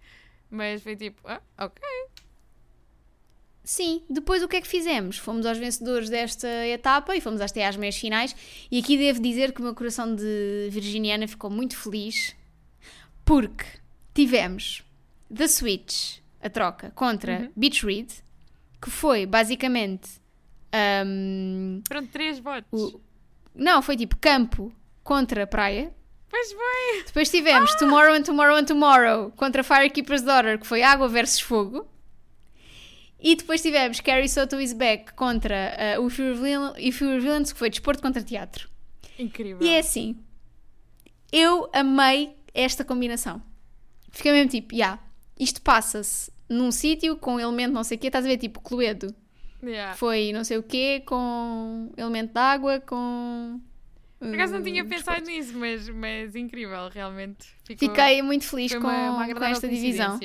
Mas 0.49 0.81
foi 0.81 0.95
tipo, 0.95 1.21
ah, 1.25 1.41
ok. 1.57 1.81
Sim, 3.63 4.01
depois 4.09 4.41
o 4.41 4.47
que 4.47 4.55
é 4.55 4.61
que 4.61 4.67
fizemos? 4.67 5.17
Fomos 5.17 5.45
aos 5.45 5.57
vencedores 5.57 6.09
desta 6.09 6.47
etapa 6.67 7.15
e 7.17 7.21
fomos 7.21 7.41
até 7.41 7.65
às 7.65 7.75
meias 7.75 7.97
finais. 7.97 8.33
E 8.71 8.79
aqui 8.79 8.97
devo 8.97 9.21
dizer 9.21 9.51
que 9.51 9.59
o 9.59 9.63
meu 9.63 9.75
coração 9.75 10.15
de 10.15 10.69
virginiana 10.71 11.27
ficou 11.27 11.49
muito 11.49 11.75
feliz 11.75 12.33
porque 13.25 13.65
tivemos 14.13 14.85
The 15.35 15.47
Switch, 15.49 16.19
a 16.41 16.49
troca, 16.49 16.91
contra 16.91 17.39
Uhum. 17.39 17.51
Beach 17.57 17.85
Read, 17.85 18.07
que 18.81 18.89
foi 18.89 19.25
basicamente. 19.25 20.11
hum, 21.05 21.46
Pronto, 21.99 22.11
três 22.11 22.39
votos. 22.39 22.67
o- 22.93 23.01
não, 23.55 23.81
foi 23.81 23.95
tipo 23.97 24.15
campo 24.17 24.71
contra 25.03 25.45
praia. 25.47 25.93
Pois 26.29 26.51
foi. 26.51 27.03
Depois 27.05 27.29
tivemos 27.31 27.73
Tomorrow 27.75 28.13
and 28.13 28.23
Tomorrow 28.23 28.55
and 28.57 28.65
Tomorrow 28.65 29.31
contra 29.31 29.63
Firekeeper's 29.63 30.21
Daughter, 30.21 30.59
que 30.59 30.67
foi 30.67 30.83
água 30.83 31.07
versus 31.07 31.39
fogo. 31.39 31.87
E 33.19 33.35
depois 33.35 33.61
tivemos 33.61 33.99
Carrie 33.99 34.29
Soto 34.29 34.59
is 34.59 34.73
Back 34.73 35.13
contra 35.13 35.95
uh, 35.97 36.01
o 36.03 36.07
If 36.07 36.19
You 36.19 36.25
Were 36.25 36.39
Villain- 36.39 36.73
If 36.77 37.01
You 37.01 37.07
Were 37.09 37.19
Villains, 37.21 37.51
que 37.51 37.57
foi 37.57 37.69
desporto 37.69 38.01
contra 38.01 38.21
teatro. 38.21 38.69
Incrível. 39.17 39.65
E 39.65 39.69
é 39.69 39.79
assim, 39.79 40.17
eu 41.31 41.67
amei 41.73 42.35
esta 42.53 42.83
combinação. 42.85 43.41
Fiquei 44.11 44.31
mesmo 44.31 44.51
tipo, 44.51 44.75
já, 44.75 44.99
isto 45.39 45.61
passa-se 45.61 46.31
num 46.47 46.71
sítio 46.71 47.15
com 47.17 47.39
elemento 47.39 47.73
não 47.73 47.83
sei 47.83 47.97
o 47.97 47.99
quê, 47.99 48.07
estás 48.07 48.23
a 48.25 48.27
ver, 48.27 48.37
tipo 48.37 48.61
Cluedo. 48.61 49.13
Yeah. 49.63 49.95
Foi 49.95 50.31
não 50.31 50.43
sei 50.43 50.57
o 50.57 50.63
quê, 50.63 51.01
com 51.05 51.91
elemento 51.97 52.33
de 52.33 52.39
água, 52.39 52.79
com... 52.79 53.59
Por 54.19 54.33
acaso 54.33 54.53
não 54.53 54.63
tinha 54.63 54.83
desporto. 54.83 55.13
pensado 55.15 55.25
nisso, 55.29 55.53
mas, 55.55 55.89
mas 55.89 56.35
incrível, 56.35 56.89
realmente. 56.89 57.47
Ficou, 57.63 57.87
Fiquei 57.89 58.21
muito 58.21 58.45
feliz 58.45 58.73
com, 58.73 58.79
uma, 58.81 59.11
uma 59.11 59.33
com 59.35 59.43
esta 59.43 59.67
divisão. 59.67 60.19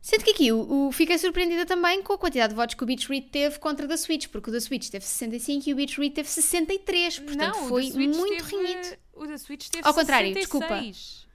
Sendo 0.00 0.22
que 0.22 0.30
aqui 0.30 0.52
o, 0.52 0.86
o- 0.86 0.92
fiquei 0.92 1.18
surpreendida 1.18 1.66
também 1.66 2.00
com 2.00 2.12
a 2.12 2.18
quantidade 2.18 2.50
de 2.52 2.54
votos 2.56 2.76
que 2.76 2.82
o 2.84 2.86
Beach 2.86 3.08
Read 3.08 3.26
teve 3.26 3.58
contra 3.58 3.86
o 3.86 3.88
da 3.88 3.96
Switch, 3.96 4.28
porque 4.28 4.50
o 4.50 4.52
da 4.52 4.60
Switch 4.60 4.88
teve 4.88 5.04
65 5.04 5.68
e 5.68 5.72
o 5.72 5.76
Beach 5.76 5.98
Read 6.00 6.14
teve 6.14 6.28
63, 6.28 7.18
portanto 7.18 7.56
não, 7.56 7.68
foi 7.68 7.90
muito 7.92 8.46
teve-. 8.46 8.98
O 9.14 9.26
da 9.26 9.36
Switch 9.36 9.68
teve 9.68 9.84
Ao 9.84 9.92
contrário, 9.92 10.32
66. 10.32 11.26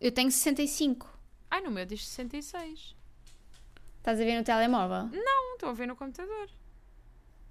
Eu 0.00 0.10
tenho 0.10 0.30
65. 0.30 1.06
Ai, 1.50 1.60
no 1.60 1.70
meu 1.70 1.84
diz 1.84 2.06
66. 2.06 2.96
Estás 4.06 4.20
a 4.20 4.24
ver 4.24 4.38
no 4.38 4.44
telemóvel? 4.44 5.08
Não, 5.12 5.54
estou 5.54 5.68
a 5.70 5.72
ver 5.72 5.88
no 5.88 5.96
computador. 5.96 6.48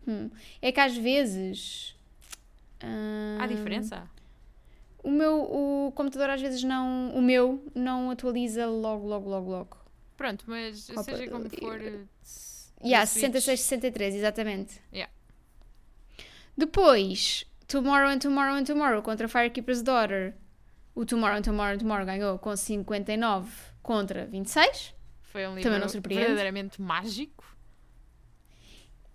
Hum. 0.07 0.29
É 0.61 0.71
que 0.71 0.79
às 0.79 0.95
vezes. 0.95 1.93
hum, 2.81 3.37
Há 3.41 3.45
diferença? 3.45 4.09
O 5.03 5.11
meu 5.11 5.35
o 5.43 5.91
computador 5.93 6.29
às 6.29 6.39
vezes 6.41 6.63
não. 6.63 7.11
O 7.13 7.21
meu 7.21 7.61
não 7.75 8.09
atualiza 8.09 8.65
logo, 8.67 9.05
logo, 9.05 9.29
logo, 9.29 9.51
logo. 9.51 9.77
Pronto, 10.15 10.45
mas 10.47 10.87
Copa 10.87 11.03
seja 11.03 11.27
como 11.29 11.49
for. 11.49 11.77
Livro. 11.77 12.07
da 12.81 12.87
Yeah, 12.87 13.05
Switch- 13.05 13.21
66, 13.25 13.59
63, 13.61 14.15
exatamente. 14.15 14.81
Yeah. 14.93 15.11
Depois, 16.57 17.45
Tomorrow 17.67 18.07
and 18.11 18.19
Tomorrow 18.19 18.55
and 18.55 18.63
Tomorrow 18.63 19.01
contra 19.01 19.27
Firekeeper's 19.27 19.81
Daughter. 19.81 20.33
O 20.95 21.03
Tomorrow 21.05 21.37
and 21.37 21.41
Tomorrow 21.41 21.73
and 21.73 21.79
Tomorrow 21.79 22.05
ganhou 22.05 22.39
com 22.39 22.55
59 22.55 23.51
contra 23.83 24.25
26. 24.25 24.93
Foi 25.35 25.45
um 25.47 25.55
livro 25.55 25.69
verdadeiramente 26.19 26.81
mágico. 26.81 27.43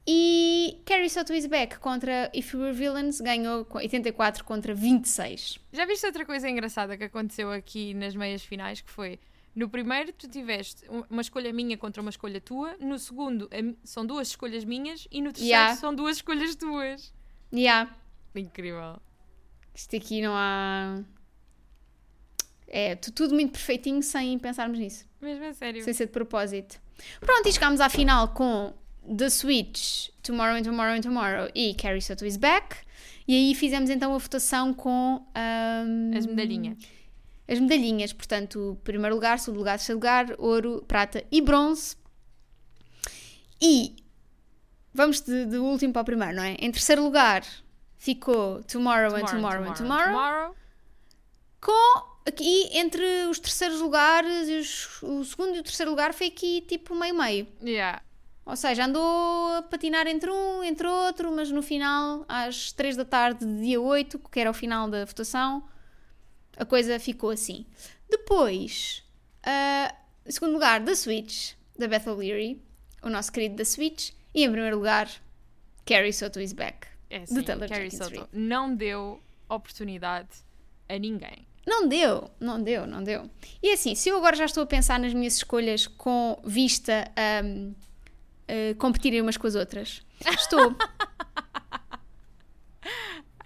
E 0.06 0.80
Carrie 0.84 1.08
Soto 1.08 1.32
is 1.32 1.46
Back 1.46 1.78
contra 1.78 2.30
If 2.34 2.52
We 2.54 2.60
Were 2.60 2.72
Villains 2.72 3.20
ganhou 3.20 3.64
com 3.64 3.78
84 3.78 4.44
contra 4.44 4.74
26. 4.74 5.58
Já 5.72 5.86
viste 5.86 6.04
outra 6.06 6.26
coisa 6.26 6.48
engraçada 6.48 6.96
que 6.96 7.04
aconteceu 7.04 7.50
aqui 7.50 7.94
nas 7.94 8.14
meias 8.14 8.42
finais? 8.42 8.80
Que 8.80 8.90
foi 8.90 9.18
no 9.54 9.68
primeiro, 9.68 10.12
tu 10.12 10.28
tiveste 10.28 10.84
um- 10.90 11.04
uma 11.08 11.22
escolha 11.22 11.52
minha 11.52 11.76
contra 11.78 12.00
uma 12.02 12.10
escolha 12.10 12.40
tua. 12.40 12.76
No 12.80 12.98
segundo, 12.98 13.48
são 13.84 14.04
duas 14.04 14.28
escolhas 14.28 14.64
minhas. 14.64 15.06
E 15.10 15.20
no 15.20 15.28
terceiro, 15.32 15.48
Yeah. 15.52 15.76
são 15.76 15.94
duas 15.94 16.16
escolhas 16.16 16.54
tuas. 16.56 17.14
Yeah. 17.52 17.94
Incrível. 18.34 19.00
Isto 19.74 19.96
aqui 19.96 20.20
não 20.22 20.32
há. 20.34 21.02
É 22.72 22.94
tu- 22.94 23.10
tudo 23.12 23.34
muito 23.34 23.52
perfeitinho 23.52 24.02
sem 24.02 24.38
pensarmos 24.38 24.78
nisso. 24.78 25.04
Mesmo 25.20 25.44
a 25.44 25.52
sério. 25.52 25.82
Sem 25.82 25.92
ser 25.92 26.06
de 26.06 26.12
propósito. 26.12 26.80
Pronto, 27.20 27.48
e 27.48 27.52
chegámos 27.52 27.80
à 27.80 27.88
final 27.88 28.28
com 28.28 28.72
The 29.16 29.28
Switch, 29.28 30.10
Tomorrow 30.22 30.56
and 30.56 30.62
Tomorrow 30.62 30.94
and 30.94 31.00
Tomorrow 31.00 31.50
e 31.54 31.74
Carrie 31.74 32.00
Soto 32.00 32.24
is 32.24 32.36
Back. 32.36 32.76
E 33.26 33.34
aí 33.34 33.54
fizemos 33.54 33.90
então 33.90 34.14
a 34.14 34.18
votação 34.18 34.72
com 34.72 35.26
ahm, 35.34 36.16
As 36.16 36.26
medalhinhas. 36.26 36.78
As 37.48 37.58
medalhinhas, 37.58 38.12
portanto, 38.12 38.78
primeiro 38.84 39.14
lugar, 39.16 39.38
segundo 39.40 39.58
lugar, 39.58 39.76
terceiro 39.78 39.96
lugar, 39.98 40.26
ouro, 40.38 40.84
prata 40.86 41.24
e 41.32 41.40
bronze. 41.40 41.96
E 43.60 43.96
vamos 44.94 45.20
de, 45.20 45.46
de 45.46 45.56
último 45.58 45.92
para 45.92 46.02
o 46.02 46.04
primeiro, 46.04 46.34
não 46.36 46.42
é? 46.44 46.56
Em 46.60 46.70
terceiro 46.70 47.02
lugar 47.02 47.42
ficou 47.98 48.62
Tomorrow, 48.64 49.16
and 49.16 49.24
Tomorrow 49.24 49.64
and 49.64 49.74
Tomorrow. 49.74 50.54
Com 51.60 52.09
aqui 52.26 52.68
entre 52.76 53.04
os 53.30 53.38
terceiros 53.38 53.80
lugares, 53.80 54.48
os- 54.48 55.02
o 55.02 55.24
segundo 55.24 55.56
e 55.56 55.60
o 55.60 55.62
terceiro 55.62 55.90
lugar 55.90 56.12
foi 56.14 56.28
aqui 56.28 56.60
tipo 56.62 56.94
meio-meio. 56.94 57.46
Yeah. 57.62 58.02
Ou 58.46 58.56
seja, 58.56 58.84
andou 58.86 59.52
a 59.56 59.62
patinar 59.62 60.06
entre 60.06 60.30
um, 60.30 60.64
entre 60.64 60.86
outro, 60.86 61.30
mas 61.30 61.50
no 61.50 61.62
final, 61.62 62.24
às 62.28 62.72
3 62.72 62.96
da 62.96 63.04
tarde 63.04 63.44
de 63.44 63.60
dia 63.62 63.80
8, 63.80 64.18
que 64.18 64.40
era 64.40 64.50
o 64.50 64.54
final 64.54 64.88
da 64.88 65.04
votação, 65.04 65.62
a 66.56 66.64
coisa 66.64 66.98
ficou 66.98 67.30
assim. 67.30 67.64
Depois, 68.08 69.04
ah, 69.44 69.94
em 70.26 70.30
segundo 70.32 70.52
lugar, 70.52 70.80
da 70.80 70.94
Switch, 70.96 71.52
da 71.78 71.86
Beth 71.86 72.06
O'Leary, 72.08 72.60
o 73.02 73.08
nosso 73.08 73.30
querido 73.30 73.56
da 73.56 73.64
Switch, 73.64 74.10
e 74.34 74.42
em 74.44 74.50
primeiro 74.50 74.76
lugar, 74.76 75.08
Carrie 75.86 76.12
Soto 76.12 76.40
is 76.40 76.52
back. 76.52 76.88
É 77.08 77.18
Do 77.18 77.22
assim, 77.24 77.42
Taylor 77.42 77.68
Carrie 77.68 77.90
Soto 77.90 78.28
não 78.32 78.74
deu 78.74 79.22
oportunidade 79.48 80.28
a 80.88 80.98
ninguém. 80.98 81.46
Não 81.70 81.86
deu, 81.86 82.28
não 82.40 82.60
deu, 82.60 82.84
não 82.84 83.00
deu. 83.04 83.30
E 83.62 83.72
assim, 83.72 83.94
se 83.94 84.08
eu 84.08 84.16
agora 84.16 84.34
já 84.34 84.44
estou 84.44 84.64
a 84.64 84.66
pensar 84.66 84.98
nas 84.98 85.14
minhas 85.14 85.36
escolhas 85.36 85.86
com 85.86 86.36
vista 86.44 87.08
a 87.16 87.42
a 88.52 88.74
competirem 88.74 89.20
umas 89.20 89.36
com 89.36 89.46
as 89.46 89.54
outras, 89.54 90.02
estou. 90.28 90.74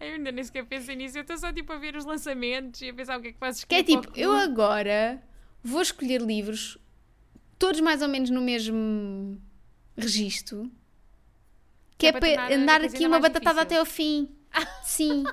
Eu 0.01 0.15
ainda 0.15 0.33
nem 0.33 0.43
sequer 0.45 0.65
pensei 0.67 0.97
nisso. 0.97 1.17
Eu 1.19 1.23
estou 1.23 1.37
só 1.37 1.53
tipo 1.53 1.71
a 1.73 1.77
ver 1.79 1.97
os 1.97 2.05
lançamentos 2.05 2.81
e 2.83 2.89
a 2.89 2.95
pensar 2.95 3.19
o 3.19 3.23
que 3.23 3.29
é 3.29 3.33
que 3.33 3.39
posso 3.39 3.67
Que 3.67 3.75
é 3.77 3.83
tipo, 3.83 4.11
eu 4.15 4.33
agora 4.33 5.23
vou 5.63 5.81
escolher 5.83 6.21
livros, 6.21 6.79
todos 7.59 7.81
mais 7.81 8.03
ou 8.03 8.09
menos 8.09 8.29
no 8.31 8.41
mesmo 8.41 9.41
registro, 9.97 10.71
que 11.97 12.07
É 12.07 12.09
é, 12.09 12.13
para 12.13 12.55
andar 12.55 12.83
aqui 12.83 13.07
uma 13.07 13.19
batatada 13.19 13.61
difícil. 13.61 13.63
até 13.63 13.77
ao 13.79 13.87
fim. 13.87 14.29
Sim. 14.83 15.25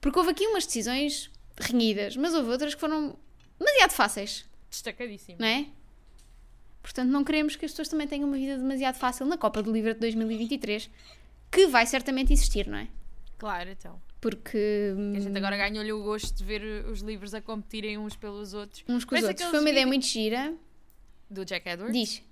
Porque 0.00 0.18
houve 0.18 0.30
aqui 0.30 0.46
umas 0.46 0.66
decisões 0.66 1.30
renhidas, 1.58 2.16
mas 2.16 2.34
houve 2.34 2.50
outras 2.50 2.74
que 2.74 2.80
foram 2.80 3.18
demasiado 3.58 3.92
fáceis, 3.92 4.44
Destacadíssimo. 4.70 5.38
não 5.40 5.46
é? 5.46 5.66
Portanto, 6.82 7.08
não 7.10 7.24
queremos 7.24 7.56
que 7.56 7.64
as 7.64 7.72
pessoas 7.72 7.88
também 7.88 8.06
tenham 8.06 8.28
uma 8.28 8.36
vida 8.36 8.56
demasiado 8.56 8.96
fácil 8.96 9.26
na 9.26 9.36
Copa 9.36 9.62
do 9.62 9.72
Livro 9.72 9.92
de 9.94 10.00
2023, 10.00 10.88
que 11.50 11.66
vai 11.66 11.84
certamente 11.86 12.32
existir, 12.32 12.66
não 12.68 12.78
é? 12.78 12.88
Claro, 13.38 13.70
então. 13.70 14.00
Porque 14.20 14.92
A 15.16 15.20
gente 15.20 15.32
hum, 15.32 15.36
agora 15.36 15.56
ganhou-lhe 15.56 15.92
o 15.92 16.02
gosto 16.02 16.34
de 16.34 16.44
ver 16.44 16.86
os 16.86 17.00
livros 17.00 17.34
a 17.34 17.40
competirem 17.40 17.98
uns 17.98 18.14
pelos 18.16 18.54
outros. 18.54 18.82
uns 18.88 19.04
com 19.04 19.14
os 19.14 19.20
Parece 19.20 19.26
outros. 19.28 19.50
Foi 19.50 19.60
uma 19.60 19.70
ideia 19.70 19.86
muito 19.86 20.06
gira. 20.06 20.54
Do 21.28 21.44
Jack 21.44 21.68
Edwards. 21.68 21.92
Diz. 21.98 22.22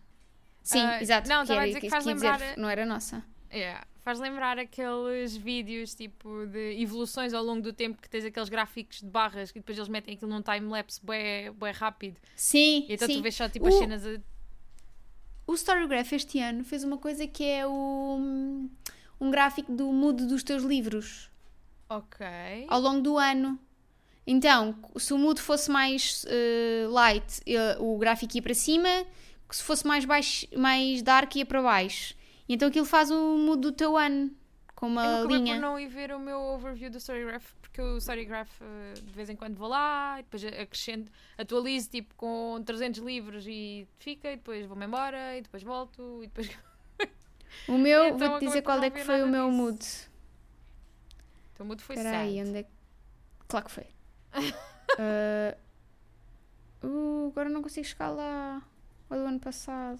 Sim, 0.62 0.80
Ah, 0.80 1.02
exato. 1.02 1.28
não, 1.28 1.42
estava 1.42 1.60
a 1.62 1.66
dizer 1.66 1.80
que 1.80 1.90
faz 1.90 2.06
ia 2.06 2.14
dizer, 2.14 2.30
lembrar- 2.30 2.56
não 2.56 2.70
era 2.70 2.86
nossa. 2.86 3.22
Yeah. 3.54 3.86
Faz 4.02 4.18
lembrar 4.18 4.58
aqueles 4.58 5.34
vídeos 5.36 5.94
tipo 5.94 6.44
de 6.46 6.80
evoluções 6.82 7.32
ao 7.32 7.42
longo 7.42 7.62
do 7.62 7.72
tempo 7.72 8.02
que 8.02 8.08
tens 8.10 8.24
aqueles 8.24 8.48
gráficos 8.50 9.00
de 9.00 9.06
barras 9.06 9.50
e 9.50 9.54
depois 9.54 9.78
eles 9.78 9.88
metem 9.88 10.14
aquilo 10.14 10.30
num 10.30 10.42
time-lapse 10.42 11.00
bué, 11.02 11.50
bué 11.52 11.70
rápido. 11.70 12.16
Sim, 12.36 12.84
E 12.88 12.94
então 12.94 13.06
sim. 13.08 13.14
tu 13.16 13.22
vês 13.22 13.34
só 13.34 13.48
tipo 13.48 13.64
O- 13.64 13.68
as 13.68 13.74
cenas 13.76 14.06
a... 14.06 14.18
O 15.46 15.54
Storygraph 15.54 16.12
este 16.12 16.38
ano 16.40 16.64
fez 16.64 16.84
uma 16.84 16.98
coisa 16.98 17.26
que 17.26 17.44
é 17.44 17.66
o, 17.66 18.18
um 19.20 19.30
gráfico 19.30 19.72
do 19.72 19.92
mood 19.92 20.26
dos 20.26 20.42
teus 20.42 20.62
livros 20.62 21.30
Ok. 21.88 22.26
ao 22.68 22.80
longo 22.80 23.00
do 23.02 23.16
ano. 23.18 23.58
Então, 24.26 24.74
se 24.96 25.12
o 25.12 25.18
mood 25.18 25.40
fosse 25.40 25.70
mais 25.70 26.24
eh, 26.28 26.86
light, 26.88 27.40
eh, 27.46 27.76
o 27.78 27.98
gráfico 27.98 28.36
ia 28.36 28.42
para 28.42 28.54
cima, 28.54 28.88
que 29.46 29.54
se 29.54 29.62
fosse 29.62 29.86
mais, 29.86 30.06
baixo, 30.06 30.46
mais 30.56 31.02
dark, 31.02 31.36
ia 31.36 31.44
para 31.44 31.60
baixo. 31.62 32.14
E 32.48 32.54
então 32.54 32.68
aquilo 32.68 32.86
faz 32.86 33.10
o 33.10 33.36
mood 33.38 33.60
do 33.62 33.72
teu 33.72 33.96
ano, 33.96 34.30
com 34.74 34.86
uma 34.86 35.04
eu 35.04 35.26
linha. 35.26 35.54
por 35.54 35.60
não 35.60 35.78
ir 35.78 35.88
ver 35.88 36.12
o 36.12 36.18
meu 36.18 36.38
overview 36.38 36.90
do 36.90 36.98
Storygraph, 36.98 37.52
porque 37.60 37.80
o 37.80 37.96
Storygraph 37.98 38.50
eh, 38.60 38.94
de 38.94 39.12
vez 39.12 39.30
em 39.30 39.36
quando 39.36 39.56
vou 39.56 39.68
lá, 39.68 40.16
e 40.18 40.22
depois 40.22 40.44
acrescento, 40.44 41.10
atualizo 41.38 41.88
tipo 41.90 42.14
com 42.16 42.62
300 42.64 43.00
livros 43.00 43.46
e 43.46 43.88
fica, 43.98 44.30
e 44.30 44.36
depois 44.36 44.66
vou-me 44.66 44.84
embora, 44.84 45.36
e 45.36 45.42
depois 45.42 45.62
volto, 45.62 46.20
e 46.22 46.26
depois. 46.26 46.50
O 47.68 47.78
meu, 47.78 48.08
Então, 48.08 48.18
vou-te 48.18 48.46
dizer 48.46 48.62
qual 48.62 48.82
é 48.82 48.90
que 48.90 49.04
foi 49.04 49.22
o 49.22 49.28
meu 49.28 49.46
disso. 49.48 49.56
mood. 49.56 49.86
O 51.60 51.64
mudo 51.64 51.82
foi 51.82 51.94
Espera 51.94 52.18
aí, 52.18 52.42
onde 52.42 52.58
é 52.58 52.62
que... 52.64 52.70
Claro 53.48 53.66
que 53.66 53.70
foi. 53.72 53.86
Ah, 54.96 55.56
uh, 56.86 57.28
agora 57.28 57.48
não 57.48 57.62
consigo 57.62 57.84
chegar 57.84 58.10
lá. 58.10 58.62
Ou 59.10 59.16
do 59.16 59.24
ano 59.24 59.40
passado. 59.40 59.98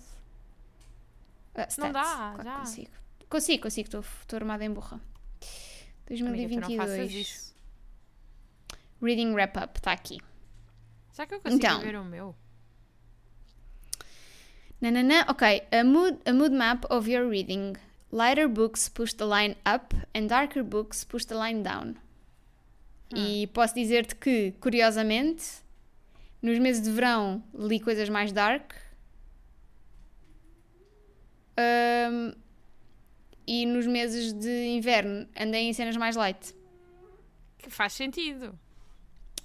Ah, 1.55 1.61
Não 1.63 1.69
stats. 1.71 1.93
dá, 1.93 2.03
claro 2.35 2.43
já. 2.45 2.59
consigo. 2.59 2.91
Consigo, 3.29 3.63
consigo, 3.63 3.87
estou- 3.87 4.01
estou 4.21 4.37
armada 4.37 4.65
em 4.65 4.71
burra. 4.71 5.01
Amiga, 6.11 6.49
tu 6.55 6.61
não 6.61 6.77
faças 6.77 6.97
2022. 6.97 7.15
isso. 7.15 7.55
Reading 9.03 9.33
Wrap 9.35 9.57
Up, 9.59 9.79
está 9.79 9.93
aqui. 9.93 10.19
Será 11.13 11.27
que 11.27 11.35
eu 11.35 11.41
consigo 11.41 11.65
Então. 11.65 11.81
ver 11.81 11.97
o 11.97 12.05
meu? 12.05 12.35
Nananã, 14.81 15.25
ok. 15.29 15.63
A 15.71 15.85
mood, 15.85 16.19
a 16.27 16.33
mood 16.33 16.55
map 16.55 16.85
of 16.91 17.11
your 17.11 17.29
reading. 17.29 17.75
Lighter 18.13 18.49
books 18.49 18.89
push 18.89 19.13
the 19.15 19.25
line 19.25 19.57
up 19.67 19.95
and 20.15 20.27
darker 20.29 20.63
books 20.63 21.05
push 21.05 21.25
the 21.25 21.35
line 21.35 21.63
down. 21.63 21.97
E 23.15 23.47
posso 23.49 23.75
dizer-te 23.75 24.15
que, 24.17 24.53
curiosamente, 24.61 25.45
nos 26.43 26.59
meses 26.59 26.83
de 26.83 26.91
verão 26.91 27.43
li 27.55 27.79
coisas 27.81 28.09
mais 28.09 28.33
dark. 28.33 28.73
Ahm, 31.57 32.35
e 33.47 33.67
nos 33.67 33.87
meses 33.87 34.33
de 34.33 34.69
inverno 34.69 35.27
andei 35.39 35.69
em 35.69 35.73
cenas 35.73 35.97
mais 35.97 36.17
light. 36.17 36.55
Que 37.59 37.71
faz 37.71 37.93
sentido. 37.93 38.59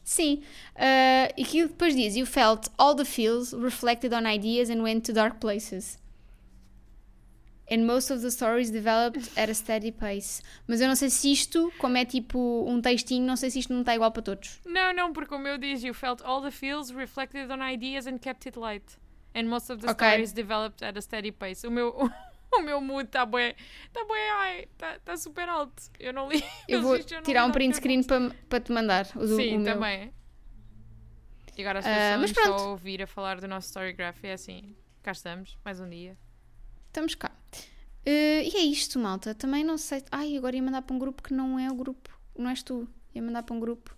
Sim, 0.04 0.42
uh, 0.76 1.34
e 1.38 1.46
que 1.46 1.68
depois 1.68 1.96
diz: 1.96 2.16
You 2.16 2.26
felt 2.26 2.68
all 2.78 2.96
the 2.96 3.06
feels 3.06 3.54
reflected 3.54 4.12
on 4.14 4.26
ideas 4.26 4.70
and 4.70 4.82
went 4.82 5.06
to 5.06 5.14
dark 5.14 5.40
places. 5.40 6.00
And 7.72 7.86
most 7.86 8.12
of 8.12 8.24
the 8.24 8.32
stories 8.32 8.72
developed 8.72 9.30
at 9.38 9.48
a 9.48 9.54
steady 9.54 9.92
pace. 9.92 10.42
Mas 10.68 10.82
eu 10.82 10.88
não 10.88 10.96
sei 10.96 11.12
se 11.12 11.32
isto, 11.32 11.72
como 11.78 11.96
é 11.98 12.06
tipo 12.06 12.66
um 12.68 12.82
textinho, 12.82 13.24
não 13.24 13.36
sei 13.36 13.52
se 13.52 13.60
isto 13.60 13.72
não 13.72 13.82
está 13.82 13.94
igual 13.94 14.12
para 14.12 14.24
todos. 14.24 14.60
Não, 14.66 14.92
não, 14.92 15.14
porque 15.14 15.36
o 15.36 15.38
meu 15.38 15.60
diz: 15.60 15.84
You 15.84 15.94
felt 15.94 16.24
all 16.24 16.42
the 16.42 16.50
feels, 16.50 16.90
reflected 16.90 17.52
on 17.52 17.62
ideas 17.62 18.08
and 18.08 18.18
kept 18.18 18.48
it 18.48 18.58
light. 18.58 18.98
And 19.36 19.44
most 19.48 19.70
of 19.72 19.82
the 19.82 19.92
Ok. 19.92 20.08
stories 20.08 20.34
developed 20.34 20.84
at 20.84 20.98
a 20.98 21.02
steady 21.02 21.32
pace. 21.32 21.66
O 21.68 21.72
meu, 21.72 21.90
o 22.54 22.62
meu 22.62 22.82
mood 22.82 23.06
está 23.08 23.26
bué, 23.26 23.56
está 23.88 24.04
bué, 24.06 24.30
ai, 24.32 24.60
está 24.72 25.00
tá 25.00 25.16
super 25.18 25.48
alto. 25.48 25.84
Eu 26.00 26.12
não 26.14 26.28
li. 26.30 26.44
Eu 26.68 26.82
vou 26.82 26.96
eu 26.98 27.04
tirar 27.24 27.46
um 27.46 27.52
print 27.52 27.76
screen 27.76 28.02
para, 28.04 28.60
te 28.60 28.72
mandar. 28.72 29.08
O 29.16 29.20
do, 29.20 29.36
Sim, 29.36 29.58
o 29.58 29.60
meu. 29.60 29.74
também. 29.74 30.14
E 31.58 31.62
agora 31.62 31.80
as 31.80 31.86
Ah, 31.86 32.18
pessoas 32.18 32.32
pronto. 32.32 32.60
só 32.60 32.66
a 32.68 32.72
ouvir 32.72 33.02
a 33.02 33.08
falar 33.08 33.40
do 33.42 33.48
nosso 33.48 33.68
Storygraph. 33.68 34.24
É 34.24 34.34
assim, 34.34 34.76
cá 35.04 35.12
estamos, 35.12 35.58
mais 35.64 35.80
um 35.80 35.90
dia. 35.90 36.18
Estamos 36.88 37.16
cá. 37.16 37.32
Eh, 38.06 38.44
e 38.48 38.56
é 38.56 38.62
isto, 38.62 38.98
malta. 38.98 39.36
Também 39.36 39.64
não 39.64 39.78
sei. 39.78 40.04
Ai, 40.12 40.38
agora 40.38 40.56
ia 40.56 40.64
mandar 40.64 40.82
para 40.82 40.96
um 40.96 41.00
grupo 41.00 41.22
que 41.22 41.34
não 41.34 41.60
é 41.60 41.70
o 41.70 41.76
grupo. 41.76 42.10
Não 42.38 42.50
és 42.50 42.64
tu. 42.64 42.88
Ia 43.14 43.22
mandar 43.22 43.44
para 43.44 43.56
um 43.56 43.60
grupo 43.60 43.96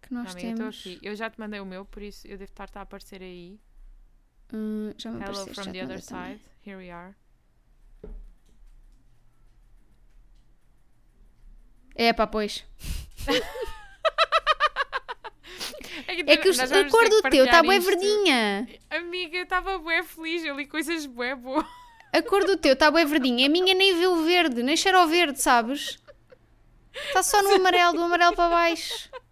que 0.00 0.12
nós 0.14 0.34
Não, 0.34 0.40
temos. 0.40 0.78
aqui. 0.80 0.98
Eu 1.02 1.14
já 1.14 1.28
te 1.30 1.38
mandei 1.38 1.60
o 1.60 1.66
meu, 1.66 1.84
por 1.84 2.02
isso 2.02 2.26
eu 2.26 2.38
devo 2.38 2.50
estar 2.50 2.68
a 2.74 2.80
aparecer 2.80 3.22
aí. 3.22 3.60
Hum, 4.52 4.92
já 4.98 5.10
me 5.10 5.22
Hello 5.24 5.46
from 5.54 5.72
the 5.72 5.82
other 5.84 6.00
também. 6.02 6.36
side. 6.36 6.40
Here 6.66 6.76
we 6.78 6.90
are. 6.90 7.14
É 11.94 12.12
pá, 12.12 12.26
pois. 12.26 12.64
É 16.08 16.20
É 16.32 16.36
que 16.36 16.48
os- 16.48 16.56
nós 16.58 16.72
a 16.72 16.88
cor 16.88 17.08
do 17.08 17.22
que 17.22 17.30
teu 17.30 17.44
está 17.44 17.60
isto. 17.62 17.90
verdinha. 17.90 18.66
Amiga, 18.90 19.36
eu 19.36 19.44
estava 19.44 19.78
bué 19.78 20.02
feliz, 20.02 20.42
eu 20.44 20.56
li 20.56 20.66
coisas 20.66 21.04
bué 21.06 21.34
boas. 21.34 21.66
A 22.12 22.22
cor 22.22 22.44
do 22.44 22.56
teu 22.56 22.72
está 22.74 22.90
bem 22.90 23.04
verdinha. 23.06 23.46
A 23.46 23.50
minha 23.50 23.74
nem 23.74 23.94
vê 23.96 24.06
o 24.06 24.24
verde, 24.24 24.62
nem 24.62 24.76
cheira 24.76 24.98
ao 24.98 25.06
verde, 25.08 25.40
sabes? 25.40 25.98
Está 26.94 27.22
só 27.22 27.42
no 27.42 27.54
amarelo, 27.54 27.92
do 27.94 28.02
amarelo 28.02 28.34
para 28.34 28.48
baixo. 28.50 29.10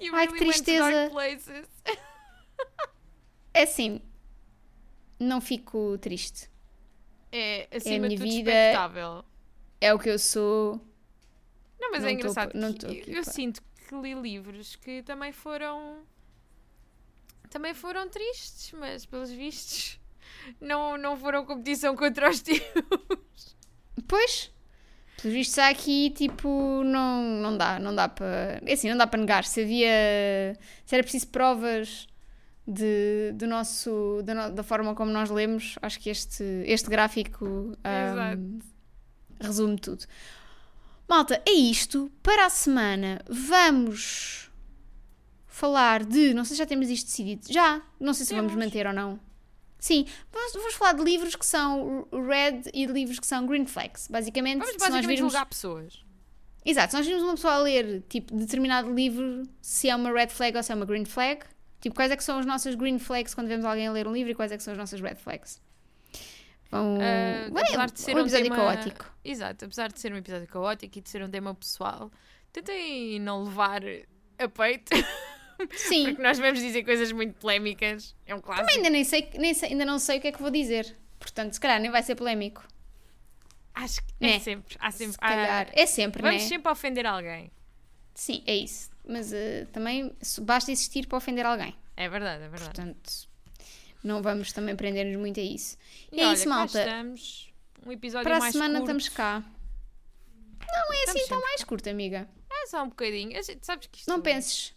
You 0.00 0.14
Ai, 0.14 0.28
que 0.28 0.34
really 0.34 0.46
to 0.46 0.52
tristeza. 0.62 1.10
É 3.56 3.62
assim. 3.62 4.02
Não 5.18 5.40
fico 5.40 5.96
triste. 5.96 6.50
É, 7.32 7.66
acima 7.74 8.06
minha 8.06 8.10
de 8.10 8.16
tudo, 8.16 8.28
vida. 8.28 8.50
expectável. 8.50 9.24
É 9.80 9.94
o 9.94 9.98
que 9.98 10.10
eu 10.10 10.18
sou. 10.18 10.78
Não, 11.80 11.90
mas 11.90 12.02
Não 12.02 12.10
é 12.10 12.12
engraçado. 12.12 12.52
não 12.54 12.72
tô 12.74 12.86
aqui 12.86 13.04
eu 13.06 13.24
sinto 13.24 13.62
que 13.88 13.94
li 13.94 14.12
livros 14.12 14.76
que 14.76 15.02
também 15.02 15.32
foram. 15.32 16.02
Também 17.48 17.72
foram 17.72 18.06
tristes, 18.10 18.72
mas 18.72 19.06
pelos 19.06 19.30
vistos 19.30 19.98
não, 20.60 20.98
não 20.98 21.16
foram 21.16 21.46
competição 21.46 21.96
contra 21.96 22.28
os 22.28 22.40
teus. 22.42 22.60
Pois. 24.06 24.52
Pelos 25.16 25.34
vistos 25.34 25.58
há 25.58 25.68
aqui, 25.68 26.10
tipo, 26.10 26.82
não, 26.84 27.22
não 27.22 27.56
dá, 27.56 27.78
não 27.78 27.94
dá 27.94 28.06
para. 28.06 28.60
É 28.66 28.74
assim, 28.74 28.90
não 28.90 28.98
dá 28.98 29.06
para 29.06 29.18
negar. 29.18 29.44
Se 29.44 29.62
havia. 29.62 29.88
Se 30.84 30.94
era 30.94 31.02
preciso 31.02 31.28
provas 31.28 32.06
de, 32.66 33.32
do 33.34 33.46
nosso, 33.46 34.20
da, 34.24 34.48
da 34.50 34.62
forma 34.62 34.94
como 34.94 35.10
nós 35.12 35.30
lemos, 35.30 35.76
acho 35.80 36.00
que 36.00 36.10
este, 36.10 36.42
este 36.66 36.90
gráfico 36.90 37.76
ahm, 37.84 38.58
resume 39.40 39.78
tudo. 39.78 40.04
Malta, 41.08 41.40
é 41.46 41.52
isto. 41.52 42.10
Para 42.22 42.46
a 42.46 42.50
semana 42.50 43.20
vamos 43.28 44.50
falar 45.46 46.04
de. 46.04 46.34
Não 46.34 46.44
sei 46.44 46.56
se 46.56 46.58
já 46.58 46.66
temos 46.66 46.90
isto 46.90 47.06
decidido. 47.06 47.46
Já. 47.52 47.80
Não 48.00 48.12
sei 48.12 48.26
se 48.26 48.34
vamos 48.34 48.52
Temos. 48.52 48.64
manter 48.64 48.86
ou 48.86 48.92
não. 48.92 49.20
Sim, 49.78 50.04
vamos, 50.32 50.52
vamos 50.54 50.74
falar 50.74 50.94
de 50.94 51.04
livros 51.04 51.36
que 51.36 51.46
são 51.46 52.08
red 52.12 52.62
e 52.74 52.86
de 52.86 52.92
livros 52.92 53.20
que 53.20 53.26
são 53.26 53.46
green 53.46 53.66
flags. 53.66 54.08
Basicamente, 54.10 54.58
Vamos 54.58 54.72
se 54.72 54.78
nós 54.80 54.88
basicamente 54.88 55.16
virmos. 55.16 55.32
julgar 55.32 55.46
pessoas. 55.46 56.04
Exato, 56.64 56.90
se 56.90 56.96
nós 56.96 57.06
virmos 57.06 57.22
uma 57.22 57.34
pessoa 57.34 57.54
a 57.54 57.58
ler 57.58 58.02
tipo 58.08 58.34
determinado 58.34 58.92
livro, 58.92 59.44
se 59.62 59.88
é 59.88 59.94
uma 59.94 60.10
red 60.10 60.26
flag 60.28 60.56
ou 60.56 60.62
se 60.64 60.72
é 60.72 60.74
uma 60.74 60.84
green 60.84 61.04
flag, 61.04 61.42
tipo, 61.80 61.94
quais 61.94 62.10
é 62.10 62.16
que 62.16 62.24
são 62.24 62.38
as 62.38 62.46
nossas 62.46 62.74
green 62.74 62.98
flags 62.98 63.34
quando 63.34 63.48
vemos 63.48 63.64
alguém 63.64 63.86
a 63.86 63.92
ler 63.92 64.06
um 64.08 64.12
livro 64.12 64.32
e 64.32 64.34
quais 64.34 64.52
é 64.52 64.56
que 64.56 64.62
são 64.62 64.72
as 64.72 64.78
nossas 64.78 65.00
red 65.00 65.16
flags? 65.16 65.60
Vão... 66.70 66.98
Ué, 66.98 67.46
apesar 67.62 67.90
de 67.90 68.00
ser 68.00 68.14
um 68.14 68.18
um 68.18 68.20
episódio 68.22 68.44
tema- 68.50 68.56
caótico. 68.56 69.14
Exato, 69.24 69.64
apesar 69.64 69.92
de 69.92 70.00
ser 70.00 70.12
um 70.12 70.16
episódio 70.16 70.46
caótico 70.48 70.98
e 70.98 71.00
de 71.00 71.08
ser 71.08 71.22
um 71.22 71.30
tema 71.30 71.54
pessoal, 71.54 72.10
tentem 72.52 73.20
não 73.20 73.44
levar 73.44 73.82
a 74.38 74.48
peito, 74.48 74.90
Sim, 75.76 76.06
porque 76.10 76.22
nós 76.22 76.38
vamos 76.38 76.58
dizer 76.60 76.84
coisas 76.84 77.12
muito 77.12 77.34
polémicas. 77.38 78.14
É 78.26 78.34
um 78.34 78.40
clássico. 78.40 78.68
ainda, 78.70 78.90
nem 78.90 79.04
sei, 79.04 79.30
nem 79.38 79.54
sei- 79.54 79.70
ainda 79.70 79.84
não 79.84 79.98
sei 79.98 80.18
o 80.18 80.20
que 80.20 80.28
é 80.28 80.32
que 80.32 80.40
vou 80.42 80.50
dizer. 80.50 80.96
Portanto, 81.18 81.52
se 81.54 81.60
calhar 81.60 81.80
nem 81.80 81.90
vai 81.90 82.02
ser 82.02 82.14
polémico. 82.14 82.62
Acho 83.74 84.00
que 84.02 84.12
é 84.20 84.26
Né? 84.26 84.38
sempre. 84.40 84.76
Há 84.80 84.90
sempre 84.90 85.12
Se 85.12 85.18
calhar. 85.18 85.68
há- 85.68 85.80
É 85.80 85.86
sempre, 85.86 86.22
vamos 86.22 86.42
né? 86.42 86.48
sempre 86.48 86.70
ofender 86.72 87.06
alguém. 87.06 87.50
Sim, 88.14 88.42
é 88.46 88.54
isso. 88.56 88.90
Mas 89.06 89.32
eh, 89.32 89.66
também 89.72 90.12
basta 90.42 90.72
existir 90.72 91.06
para 91.06 91.18
ofender 91.18 91.46
alguém. 91.46 91.74
É 91.96 92.08
verdade, 92.08 92.42
é 92.44 92.48
verdade. 92.48 92.64
Portanto, 92.74 93.28
não 94.02 94.20
vamos 94.20 94.52
também 94.52 94.74
prender-nos 94.74 95.16
muito 95.18 95.38
a 95.38 95.42
isso. 95.42 95.76
E 96.12 96.20
é 96.20 96.26
olha, 96.26 96.34
isso, 96.34 96.44
cá 96.44 96.50
malta. 96.50 96.78
estamos. 96.80 97.52
Um 97.86 97.92
episódio 97.92 98.24
Para 98.24 98.38
a 98.44 98.50
semana 98.52 98.80
curto. 98.80 98.82
estamos 98.84 99.08
cá. 99.10 99.44
Não 100.68 100.92
é 100.92 101.04
assim 101.04 101.26
tão 101.28 101.40
mais 101.40 101.62
curto, 101.64 101.88
amiga. 101.88 102.28
É 102.50 102.66
só 102.66 102.82
um 102.82 102.88
bocadinho. 102.88 103.30
Gente- 103.42 103.64
Sabes 103.64 103.86
que 103.86 103.98
isto... 104.00 104.08
Não 104.08 104.20
penses. 104.20 104.74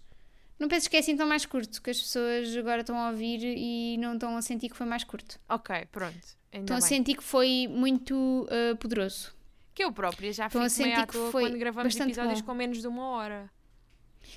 Não 0.59 0.67
penses 0.67 0.87
que 0.87 0.95
é 0.97 0.99
assim 0.99 1.15
tão 1.15 1.25
mais 1.25 1.45
curto, 1.45 1.81
que 1.81 1.89
as 1.89 1.99
pessoas 1.99 2.55
agora 2.57 2.81
estão 2.81 2.97
a 2.97 3.09
ouvir 3.09 3.39
e 3.43 3.97
não 3.97 4.13
estão 4.13 4.35
a 4.37 4.41
sentir 4.41 4.69
que 4.69 4.75
foi 4.75 4.85
mais 4.85 5.03
curto. 5.03 5.39
Ok, 5.49 5.87
pronto. 5.91 6.19
Ainda 6.51 6.65
Estão 6.65 6.77
a 6.77 6.81
sentir 6.81 7.15
que 7.15 7.23
foi 7.23 7.67
muito 7.69 8.45
uh, 8.45 8.75
poderoso. 8.77 9.33
Que 9.73 9.83
eu 9.83 9.91
própria 9.93 10.33
já 10.33 10.47
Estão 10.47 10.69
fico 10.69 10.83
meio 10.83 10.99
à 10.99 11.07
que 11.07 11.13
toa 11.13 11.31
foi 11.31 11.43
quando 11.43 11.57
gravamos 11.57 11.95
episódios 11.95 12.41
bom. 12.41 12.47
com 12.47 12.53
menos 12.53 12.81
de 12.81 12.87
uma 12.87 13.07
hora. 13.11 13.49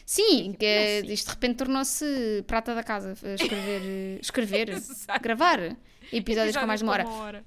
Sim, 0.06 0.52
que 0.58 0.64
é- 0.66 0.98
não 1.00 1.06
sei. 1.06 1.14
isto 1.14 1.26
de 1.26 1.32
repente 1.32 1.56
tornou-se 1.56 2.44
prata 2.46 2.74
da 2.74 2.82
casa. 2.82 3.12
Escrever, 3.12 3.82
eh, 3.84 4.18
escrever 4.22 4.82
gravar 5.20 5.76
episódios 6.12 6.56
com 6.56 6.66
mais 6.66 6.80
de 6.80 6.84
uma 6.84 6.92
hora. 6.92 7.04
com 7.04 7.10
hora. 7.10 7.44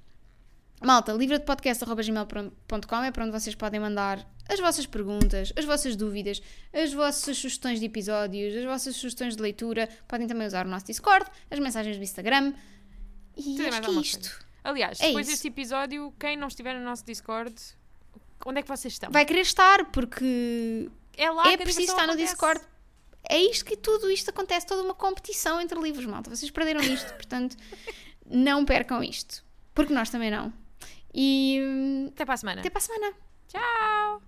Malta, 0.81 1.13
livrodepodcast.gmail.com 1.13 3.03
é 3.03 3.11
para 3.11 3.23
onde 3.23 3.31
vocês 3.31 3.55
podem 3.55 3.79
mandar 3.79 4.25
as 4.47 4.59
vossas 4.59 4.85
perguntas, 4.85 5.51
as 5.55 5.65
vossas 5.65 5.95
dúvidas, 5.95 6.41
as 6.73 6.93
vossas 6.93 7.37
sugestões 7.37 7.79
de 7.79 7.85
episódios, 7.85 8.55
as 8.55 8.63
vossas 8.65 8.95
sugestões 8.95 9.35
de 9.35 9.41
leitura. 9.41 9.89
Podem 10.07 10.27
também 10.27 10.45
usar 10.45 10.65
o 10.65 10.69
nosso 10.69 10.85
Discord, 10.85 11.25
as 11.49 11.59
mensagens 11.59 11.97
do 11.97 12.03
Instagram. 12.03 12.53
E 13.35 13.43
Tudo 13.55 13.67
acho 13.67 13.81
que 13.81 13.89
é 13.89 13.93
isto. 13.93 14.45
Aliás, 14.63 14.99
É 14.99 15.07
depois 15.07 15.27
isso. 15.27 15.35
deste 15.35 15.47
episódio, 15.47 16.13
quem 16.19 16.35
não 16.37 16.47
estiver 16.47 16.73
no 16.77 16.83
nosso 16.83 17.05
Discord, 17.05 17.53
onde 18.45 18.59
é 18.59 18.61
que 18.61 18.67
vocês 18.67 18.93
estão? 18.93 19.11
Vai 19.11 19.25
querer 19.25 19.41
estar, 19.41 19.85
porque 19.91 20.89
é 21.17 21.29
lá 21.31 21.47
é 21.51 21.57
que 21.57 21.63
preciso 21.63 21.91
estar 21.91 22.03
acontece. 22.03 22.17
no 22.17 22.27
Discord. 22.27 22.61
É 23.27 23.37
isto 23.39 23.65
que 23.65 23.75
tudo 23.75 24.11
isto 24.11 24.29
acontece, 24.29 24.67
toda 24.67 24.83
uma 24.83 24.93
competição 24.93 25.59
entre 25.59 25.79
livros, 25.79 26.05
malta. 26.05 26.29
Vocês 26.29 26.51
perderam 26.51 26.81
isto, 26.81 27.11
portanto, 27.15 27.57
não 28.25 28.63
percam 28.63 29.03
isto. 29.03 29.43
Porque 29.73 29.93
nós 29.93 30.09
também 30.09 30.31
não. 30.31 30.53
E. 31.13 31.59
Hum, 31.61 32.07
até 32.13 32.25
para 32.25 32.33
a 32.33 32.37
semana. 32.37 32.61
Até 32.61 32.69
para 32.69 32.79
a 32.79 32.81
semana. 32.81 33.13
Tchau! 33.47 34.21